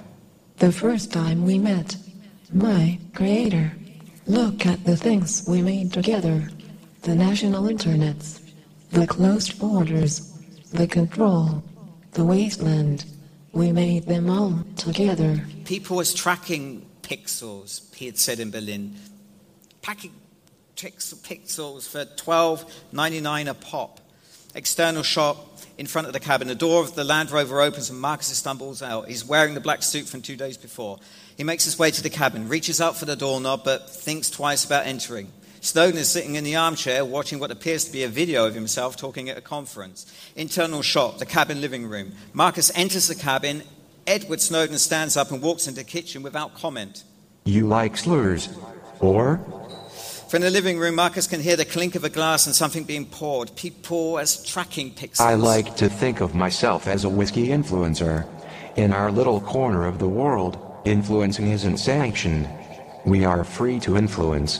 The 0.59 0.73
first 0.73 1.13
time 1.13 1.45
we 1.45 1.57
met. 1.57 1.95
My 2.51 2.99
creator. 3.13 3.71
Look 4.27 4.65
at 4.65 4.83
the 4.83 4.97
things 4.97 5.45
we 5.47 5.61
made 5.61 5.93
together. 5.93 6.49
The 7.03 7.15
national 7.15 7.63
internets. 7.63 8.41
The 8.91 9.07
closed 9.07 9.57
borders. 9.57 10.33
The 10.73 10.85
control. 10.85 11.63
The 12.11 12.25
wasteland. 12.25 13.05
We 13.53 13.71
made 13.71 14.05
them 14.05 14.29
all 14.29 14.65
together. 14.75 15.45
People 15.63 15.95
was 15.95 16.13
tracking 16.13 16.85
pixels, 17.03 17.95
he 17.95 18.05
had 18.05 18.17
said 18.17 18.41
in 18.41 18.51
Berlin. 18.51 18.95
Packing 19.81 20.13
pixels 20.75 21.87
for 21.87 22.03
twelve 22.15 22.71
ninety 22.91 23.21
nine 23.21 23.47
a 23.47 23.53
pop. 23.53 24.01
External 24.55 25.03
shot 25.03 25.48
in 25.79 25.87
front 25.87 26.07
of 26.07 26.13
the 26.13 26.19
cabin. 26.19 26.49
The 26.49 26.55
door 26.55 26.83
of 26.83 26.93
the 26.93 27.05
Land 27.05 27.31
Rover 27.31 27.61
opens 27.61 27.89
and 27.89 27.99
Marcus 27.99 28.27
stumbles 28.27 28.81
out. 28.81 29.07
He's 29.07 29.23
wearing 29.23 29.53
the 29.53 29.61
black 29.61 29.81
suit 29.81 30.09
from 30.09 30.21
two 30.21 30.35
days 30.35 30.57
before. 30.57 30.99
He 31.37 31.45
makes 31.45 31.63
his 31.63 31.79
way 31.79 31.89
to 31.89 32.03
the 32.03 32.09
cabin, 32.09 32.49
reaches 32.49 32.81
out 32.81 32.97
for 32.97 33.05
the 33.05 33.15
doorknob, 33.15 33.63
but 33.63 33.89
thinks 33.89 34.29
twice 34.29 34.65
about 34.65 34.85
entering. 34.85 35.31
Snowden 35.61 35.97
is 35.97 36.09
sitting 36.09 36.35
in 36.35 36.43
the 36.43 36.57
armchair 36.57 37.05
watching 37.05 37.39
what 37.39 37.49
appears 37.49 37.85
to 37.85 37.93
be 37.93 38.03
a 38.03 38.09
video 38.09 38.45
of 38.45 38.55
himself 38.55 38.97
talking 38.97 39.29
at 39.29 39.37
a 39.37 39.41
conference. 39.41 40.05
Internal 40.35 40.81
shot, 40.81 41.17
the 41.17 41.25
cabin 41.25 41.61
living 41.61 41.87
room. 41.87 42.11
Marcus 42.33 42.71
enters 42.75 43.07
the 43.07 43.15
cabin. 43.15 43.63
Edward 44.05 44.41
Snowden 44.41 44.77
stands 44.79 45.15
up 45.15 45.31
and 45.31 45.41
walks 45.41 45.65
into 45.65 45.79
the 45.79 45.85
kitchen 45.85 46.23
without 46.23 46.55
comment. 46.55 47.05
You 47.45 47.67
like 47.67 47.95
Slyrs? 47.95 48.53
Or? 48.99 49.39
From 50.29 50.43
the 50.43 50.51
living 50.51 50.77
room, 50.77 50.93
Marcus 50.93 51.25
can 51.25 51.41
hear 51.41 51.55
the 51.55 51.65
clink 51.65 51.95
of 51.95 52.03
a 52.03 52.09
glass 52.09 52.45
and 52.45 52.55
something 52.55 52.83
being 52.83 53.07
poured. 53.07 53.55
People 53.55 54.19
as 54.19 54.45
tracking 54.45 54.91
pixels. 54.91 55.21
I 55.21 55.33
like 55.33 55.75
to 55.77 55.89
think 55.89 56.21
of 56.21 56.35
myself 56.35 56.85
as 56.87 57.03
a 57.03 57.09
whiskey 57.09 57.47
influencer. 57.47 58.27
In 58.75 58.93
our 58.93 59.11
little 59.11 59.41
corner 59.41 59.87
of 59.87 59.97
the 59.97 60.07
world, 60.07 60.59
influencing 60.85 61.47
isn't 61.47 61.77
sanctioned. 61.77 62.47
We 63.05 63.25
are 63.25 63.43
free 63.43 63.79
to 63.79 63.97
influence. 63.97 64.59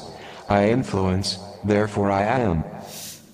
I 0.49 0.69
influence, 0.69 1.38
therefore 1.63 2.10
I 2.10 2.23
am. 2.23 2.63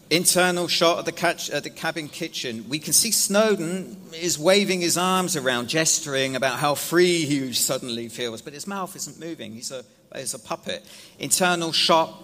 Internal 0.09 0.67
shot 0.67 0.99
at 0.99 1.05
the, 1.05 1.13
catch, 1.13 1.49
uh, 1.49 1.61
the 1.61 1.69
cabin 1.69 2.09
kitchen. 2.09 2.65
We 2.67 2.79
can 2.79 2.91
see 2.91 3.11
Snowden 3.11 3.95
is 4.13 4.37
waving 4.37 4.81
his 4.81 4.97
arms 4.97 5.37
around, 5.37 5.69
gesturing 5.69 6.35
about 6.35 6.59
how 6.59 6.75
free 6.75 7.23
he 7.23 7.53
suddenly 7.53 8.09
feels, 8.09 8.41
but 8.41 8.51
his 8.51 8.67
mouth 8.67 8.93
isn't 8.97 9.21
moving. 9.21 9.53
He's 9.53 9.71
a, 9.71 9.85
he's 10.13 10.33
a 10.33 10.39
puppet. 10.39 10.85
Internal 11.17 11.71
shot, 11.71 12.23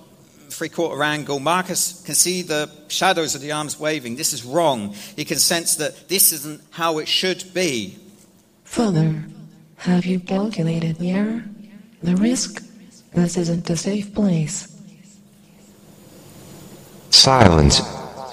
three 0.52 0.70
quarter 0.70 1.02
angle. 1.04 1.40
Marcus 1.40 2.04
can 2.06 2.16
see 2.16 2.42
the 2.42 2.70
shadows 2.88 3.36
of 3.36 3.42
the 3.42 3.52
arms 3.52 3.80
waving. 3.80 4.16
This 4.16 4.34
is 4.34 4.44
wrong. 4.44 4.94
He 5.16 5.26
can 5.26 5.38
sense 5.38 5.76
that 5.76 6.10
this 6.10 6.32
isn't 6.32 6.62
how 6.72 7.00
it 7.00 7.08
should 7.08 7.54
be. 7.54 7.98
Father, 8.64 9.24
have 9.78 10.06
you 10.06 10.20
calculated 10.20 10.98
the 10.98 11.12
error? 11.12 11.44
The 12.04 12.16
risk? 12.16 12.64
This 13.14 13.38
isn't 13.38 13.70
a 13.70 13.76
safe 13.76 14.14
place. 14.14 14.68
Silence. 17.10 17.82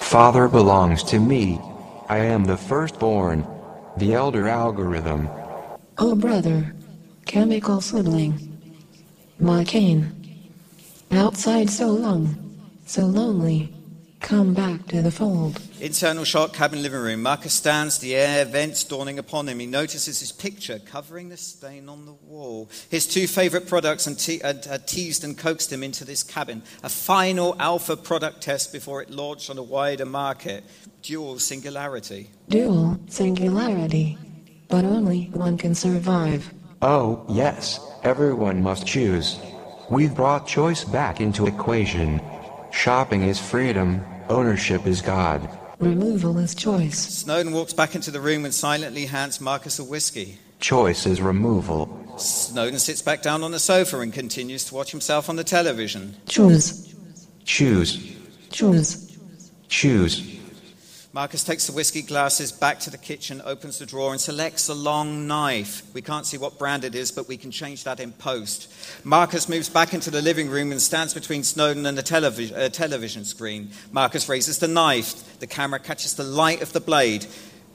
Father 0.01 0.47
belongs 0.47 1.03
to 1.03 1.19
me. 1.19 1.59
I 2.07 2.19
am 2.19 2.45
the 2.45 2.57
firstborn. 2.57 3.45
The 3.97 4.13
elder 4.13 4.47
algorithm. 4.47 5.29
Oh, 5.97 6.15
brother. 6.15 6.73
Chemical 7.25 7.81
sibling. 7.81 8.45
My 9.39 9.63
cane. 9.63 10.18
Outside 11.11 11.69
so 11.69 11.87
long. 11.87 12.35
So 12.85 13.05
lonely. 13.05 13.73
Come 14.19 14.53
back 14.53 14.85
to 14.87 15.01
the 15.01 15.11
fold. 15.11 15.61
Internal 15.79 16.25
shot, 16.25 16.53
cabin 16.53 16.83
living 16.83 16.99
room. 16.99 17.23
Marcus 17.23 17.53
stands, 17.53 17.99
the 17.99 18.15
air 18.15 18.43
vents 18.43 18.83
dawning 18.83 19.17
upon 19.17 19.47
him. 19.47 19.59
He 19.59 19.65
notices 19.65 20.19
his 20.19 20.31
picture 20.31 20.77
covering 20.77 21.29
the 21.29 21.37
stain 21.37 21.87
on 21.87 22.05
the 22.05 22.11
wall. 22.11 22.69
His 22.89 23.07
two 23.07 23.27
favorite 23.27 23.67
products 23.67 24.07
and 24.07 24.19
te- 24.19 24.39
had, 24.39 24.65
had 24.65 24.81
uh, 24.81 24.83
teased 24.85 25.23
and 25.23 25.37
coaxed 25.37 25.71
him 25.71 25.83
into 25.83 26.03
this 26.03 26.21
cabin. 26.21 26.63
A 26.83 26.89
final 26.89 27.55
alpha 27.59 27.95
product 27.95 28.41
test 28.41 28.73
before 28.73 29.01
it 29.01 29.09
launched 29.09 29.49
on 29.49 29.57
a 29.57 29.63
wider 29.63 30.05
market. 30.05 30.65
Dual 31.01 31.39
singularity. 31.39 32.29
Dual 32.49 32.99
singularity. 33.07 34.17
But 34.67 34.83
only 34.83 35.29
one 35.33 35.57
can 35.57 35.73
survive. 35.73 36.53
Oh, 36.81 37.25
yes, 37.29 37.79
everyone 38.03 38.61
must 38.61 38.85
choose. 38.85 39.39
We've 39.89 40.13
brought 40.13 40.45
choice 40.45 40.83
back 40.83 41.19
into 41.19 41.47
equation. 41.47 42.21
Shopping 42.71 43.23
is 43.23 43.39
freedom, 43.39 44.05
ownership 44.29 44.85
is 44.85 45.01
God. 45.01 45.49
Removal 45.79 46.37
is 46.37 46.53
choice. 46.53 46.99
Snowden 46.99 47.53
walks 47.53 47.73
back 47.73 47.95
into 47.95 48.11
the 48.11 48.21
room 48.21 48.45
and 48.45 48.53
silently 48.53 49.07
hands 49.07 49.41
Marcus 49.41 49.79
a 49.79 49.83
whiskey. 49.83 50.37
Choice 50.59 51.07
is 51.07 51.21
removal. 51.21 51.89
Snowden 52.17 52.77
sits 52.77 53.01
back 53.01 53.23
down 53.23 53.43
on 53.43 53.51
the 53.51 53.59
sofa 53.59 53.99
and 54.01 54.13
continues 54.13 54.63
to 54.65 54.75
watch 54.75 54.91
himself 54.91 55.27
on 55.27 55.37
the 55.37 55.43
television. 55.43 56.15
Choose. 56.27 56.93
Choose. 57.45 58.15
Choose. 58.51 59.17
Choose. 59.69 60.38
Marcus 61.19 61.43
takes 61.43 61.67
the 61.67 61.73
whiskey 61.73 62.01
glasses 62.01 62.49
back 62.49 62.79
to 62.79 62.89
the 62.89 62.97
kitchen, 62.97 63.41
opens 63.43 63.77
the 63.77 63.85
drawer, 63.85 64.13
and 64.13 64.21
selects 64.21 64.69
a 64.69 64.73
long 64.73 65.27
knife. 65.27 65.83
We 65.93 66.01
can't 66.01 66.25
see 66.25 66.37
what 66.37 66.57
brand 66.57 66.85
it 66.85 66.95
is, 66.95 67.11
but 67.11 67.27
we 67.27 67.35
can 67.35 67.51
change 67.51 67.83
that 67.83 67.99
in 67.99 68.13
post. 68.13 68.71
Marcus 69.03 69.49
moves 69.49 69.67
back 69.67 69.93
into 69.93 70.09
the 70.11 70.21
living 70.21 70.49
room 70.49 70.71
and 70.71 70.81
stands 70.81 71.13
between 71.13 71.43
Snowden 71.43 71.85
and 71.85 71.97
the 71.97 72.53
uh, 72.55 72.69
television 72.69 73.25
screen. 73.25 73.69
Marcus 73.91 74.29
raises 74.29 74.59
the 74.59 74.69
knife. 74.69 75.37
The 75.41 75.47
camera 75.47 75.79
catches 75.79 76.15
the 76.15 76.23
light 76.23 76.61
of 76.61 76.71
the 76.71 76.79
blade. 76.79 77.25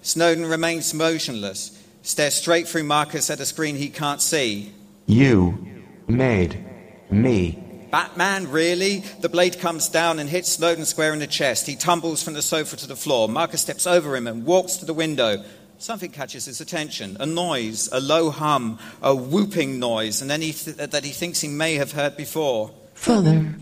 Snowden 0.01 0.47
remains 0.47 0.95
motionless, 0.95 1.79
stares 2.01 2.33
straight 2.33 2.67
through 2.67 2.85
Marcus 2.85 3.29
at 3.29 3.41
a 3.41 3.45
screen 3.45 3.77
he 3.77 3.91
can't 3.91 4.23
see. 4.23 4.73
You 5.05 5.67
made 6.09 6.65
me. 7.11 7.64
Batman, 7.95 8.51
really? 8.51 9.05
The 9.21 9.29
blade 9.29 9.61
comes 9.61 9.89
down 9.89 10.19
and 10.19 10.29
hits 10.29 10.51
Snowden 10.51 10.85
square 10.85 11.13
in 11.13 11.21
the 11.21 11.29
chest. 11.29 11.69
He 11.69 11.77
tumbles 11.77 12.25
from 12.25 12.35
the 12.35 12.43
sofa 12.43 12.75
to 12.79 12.89
the 12.89 12.97
floor. 12.97 13.29
Marcus 13.29 13.61
steps 13.61 13.87
over 13.87 14.17
him 14.17 14.27
and 14.27 14.45
walks 14.45 14.79
to 14.79 14.85
the 14.85 14.93
window. 14.93 15.45
Something 15.79 16.11
catches 16.11 16.45
his 16.47 16.61
attention 16.61 17.17
a 17.21 17.25
noise, 17.25 17.89
a 17.93 18.01
low 18.01 18.31
hum, 18.31 18.81
a 19.01 19.15
whooping 19.15 19.79
noise, 19.79 20.23
and 20.23 20.29
then 20.29 20.43
he 20.43 20.51
th- 20.51 20.77
that 20.77 21.05
he 21.05 21.13
thinks 21.13 21.41
he 21.41 21.47
may 21.47 21.77
have 21.77 21.93
heard 21.93 22.17
before. 22.17 22.73
Father. 22.95 23.55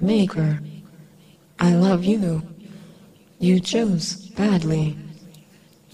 Maker. 0.00 0.58
I 1.60 1.74
love 1.76 2.02
you. 2.02 2.42
You 3.38 3.60
chose 3.60 4.16
badly. 4.30 4.98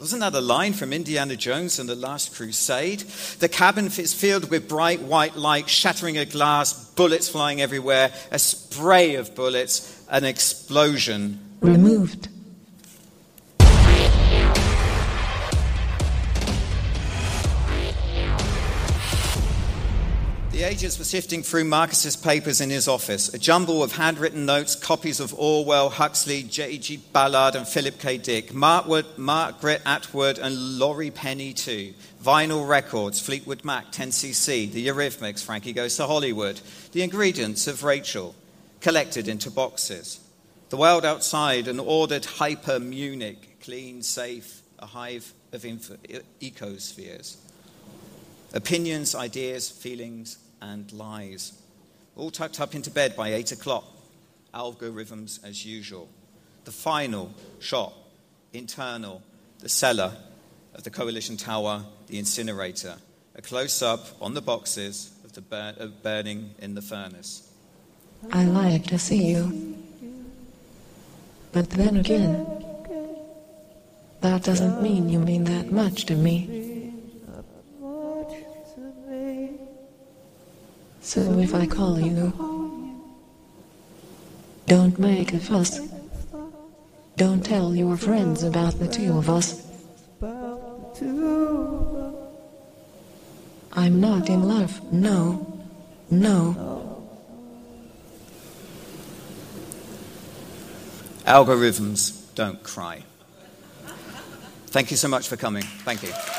Wasn't 0.02 0.18
that 0.18 0.34
a 0.34 0.40
line 0.40 0.72
from 0.72 0.92
Indiana 0.92 1.36
Jones 1.36 1.78
and 1.78 1.88
the 1.88 1.94
Last 1.94 2.34
Crusade? 2.34 3.04
The 3.38 3.48
cabin 3.48 3.86
is 3.86 4.12
filled 4.12 4.50
with 4.50 4.68
bright 4.68 5.00
white 5.00 5.36
light, 5.36 5.70
shattering 5.70 6.18
a 6.18 6.24
glass, 6.24 6.72
bullets 6.72 7.28
flying 7.28 7.60
everywhere, 7.60 8.12
a 8.32 8.38
spray 8.40 9.14
of 9.14 9.36
bullets, 9.36 10.04
an 10.10 10.24
explosion. 10.24 11.38
Removed. 11.60 12.32
The 20.62 20.68
agents 20.68 20.96
were 20.96 21.05
sifting 21.05 21.42
through 21.42 21.64
Marcus's 21.64 22.14
papers 22.14 22.61
in 22.61 22.70
his 22.70 22.87
office, 22.87 23.35
a 23.35 23.38
jumble 23.38 23.83
of 23.83 23.90
handwritten 23.90 24.46
notes, 24.46 24.77
copies 24.77 25.18
of 25.18 25.35
Orwell, 25.37 25.90
Huxley, 25.90 26.44
J.G. 26.44 26.98
Ballard, 27.12 27.57
and 27.57 27.66
Philip 27.66 27.98
K. 27.98 28.16
Dick, 28.16 28.53
Markwood, 28.53 29.18
Margaret 29.18 29.83
Atwood, 29.85 30.38
and 30.38 30.79
Laurie 30.79 31.11
Penny, 31.11 31.53
too. 31.53 31.94
Vinyl 32.22 32.68
records, 32.68 33.18
Fleetwood 33.18 33.64
Mac, 33.64 33.90
10cc, 33.90 34.70
the 34.70 34.87
Eurythmics, 34.87 35.42
Frankie 35.42 35.72
Goes 35.72 35.96
to 35.96 36.07
Hollywood, 36.07 36.61
the 36.92 37.03
ingredients 37.03 37.66
of 37.66 37.83
Rachel, 37.83 38.37
collected 38.81 39.27
into 39.27 39.51
boxes. 39.51 40.20
The 40.68 40.77
world 40.77 41.05
outside, 41.05 41.66
an 41.66 41.81
ordered 41.81 42.25
hyper 42.25 42.79
Munich, 42.79 43.59
clean, 43.64 44.01
safe, 44.01 44.62
a 44.79 44.87
hive 44.87 45.33
of 45.51 45.64
info- 45.64 45.96
ecospheres. 46.40 47.35
Opinions, 48.55 49.16
ideas, 49.16 49.68
feelings, 49.68 50.38
and 50.62 50.90
lies. 50.92 51.53
All 52.16 52.31
tucked 52.31 52.61
up 52.61 52.75
into 52.75 52.90
bed 52.90 53.16
by 53.16 53.35
8 53.35 53.53
o'clock. 53.53 53.85
Algorithms 54.55 55.44
as 55.44 55.66
usual. 55.66 56.09
The 56.64 56.72
final 56.72 57.35
shot, 57.59 57.92
internal, 58.53 59.22
the 59.59 59.68
cellar 59.68 60.12
of 60.75 60.85
the 60.85 60.90
Coalition 60.90 61.37
Tower, 61.37 61.85
the 62.07 62.18
incinerator. 62.18 62.96
A 63.35 63.42
close 63.42 63.83
up 63.83 64.07
on 64.20 64.35
the 64.35 64.42
boxes 64.42 65.12
of 65.25 65.33
the 65.33 65.40
bur- 65.40 65.75
of 65.79 66.03
burning 66.03 66.55
in 66.59 66.75
the 66.75 66.83
furnace. 66.83 67.48
I 68.33 68.44
like 68.44 68.87
to 68.87 68.98
see 68.98 69.25
you. 69.25 69.77
But 71.51 71.70
then 71.70 71.96
again, 71.96 72.46
that 74.20 74.44
doesn't 74.44 74.81
mean 74.81 75.09
you 75.09 75.18
mean 75.18 75.44
that 75.44 75.72
much 75.72 76.07
to 76.07 76.14
me. 76.14 76.62
So 81.12 81.20
if 81.40 81.55
I 81.55 81.66
call 81.66 82.01
you, 82.01 82.33
don't 84.66 84.98
make 84.98 85.35
a 85.35 85.38
fuss. 85.38 85.79
Don't 87.18 87.44
tell 87.44 87.77
your 87.77 87.98
friends 87.98 88.42
about 88.42 88.79
the 88.79 88.88
two 88.88 89.18
of 89.18 89.29
us. 89.29 89.61
I'm 93.75 94.01
not 94.01 94.31
in 94.31 94.48
love, 94.48 94.90
no. 94.90 95.62
No. 96.11 97.05
Algorithms 101.27 102.25
don't 102.35 102.62
cry. 102.62 103.03
Thank 104.68 104.90
you 104.90 104.96
so 104.96 105.09
much 105.09 105.29
for 105.29 105.37
coming. 105.37 105.64
Thank 105.85 106.05
you. 106.05 106.32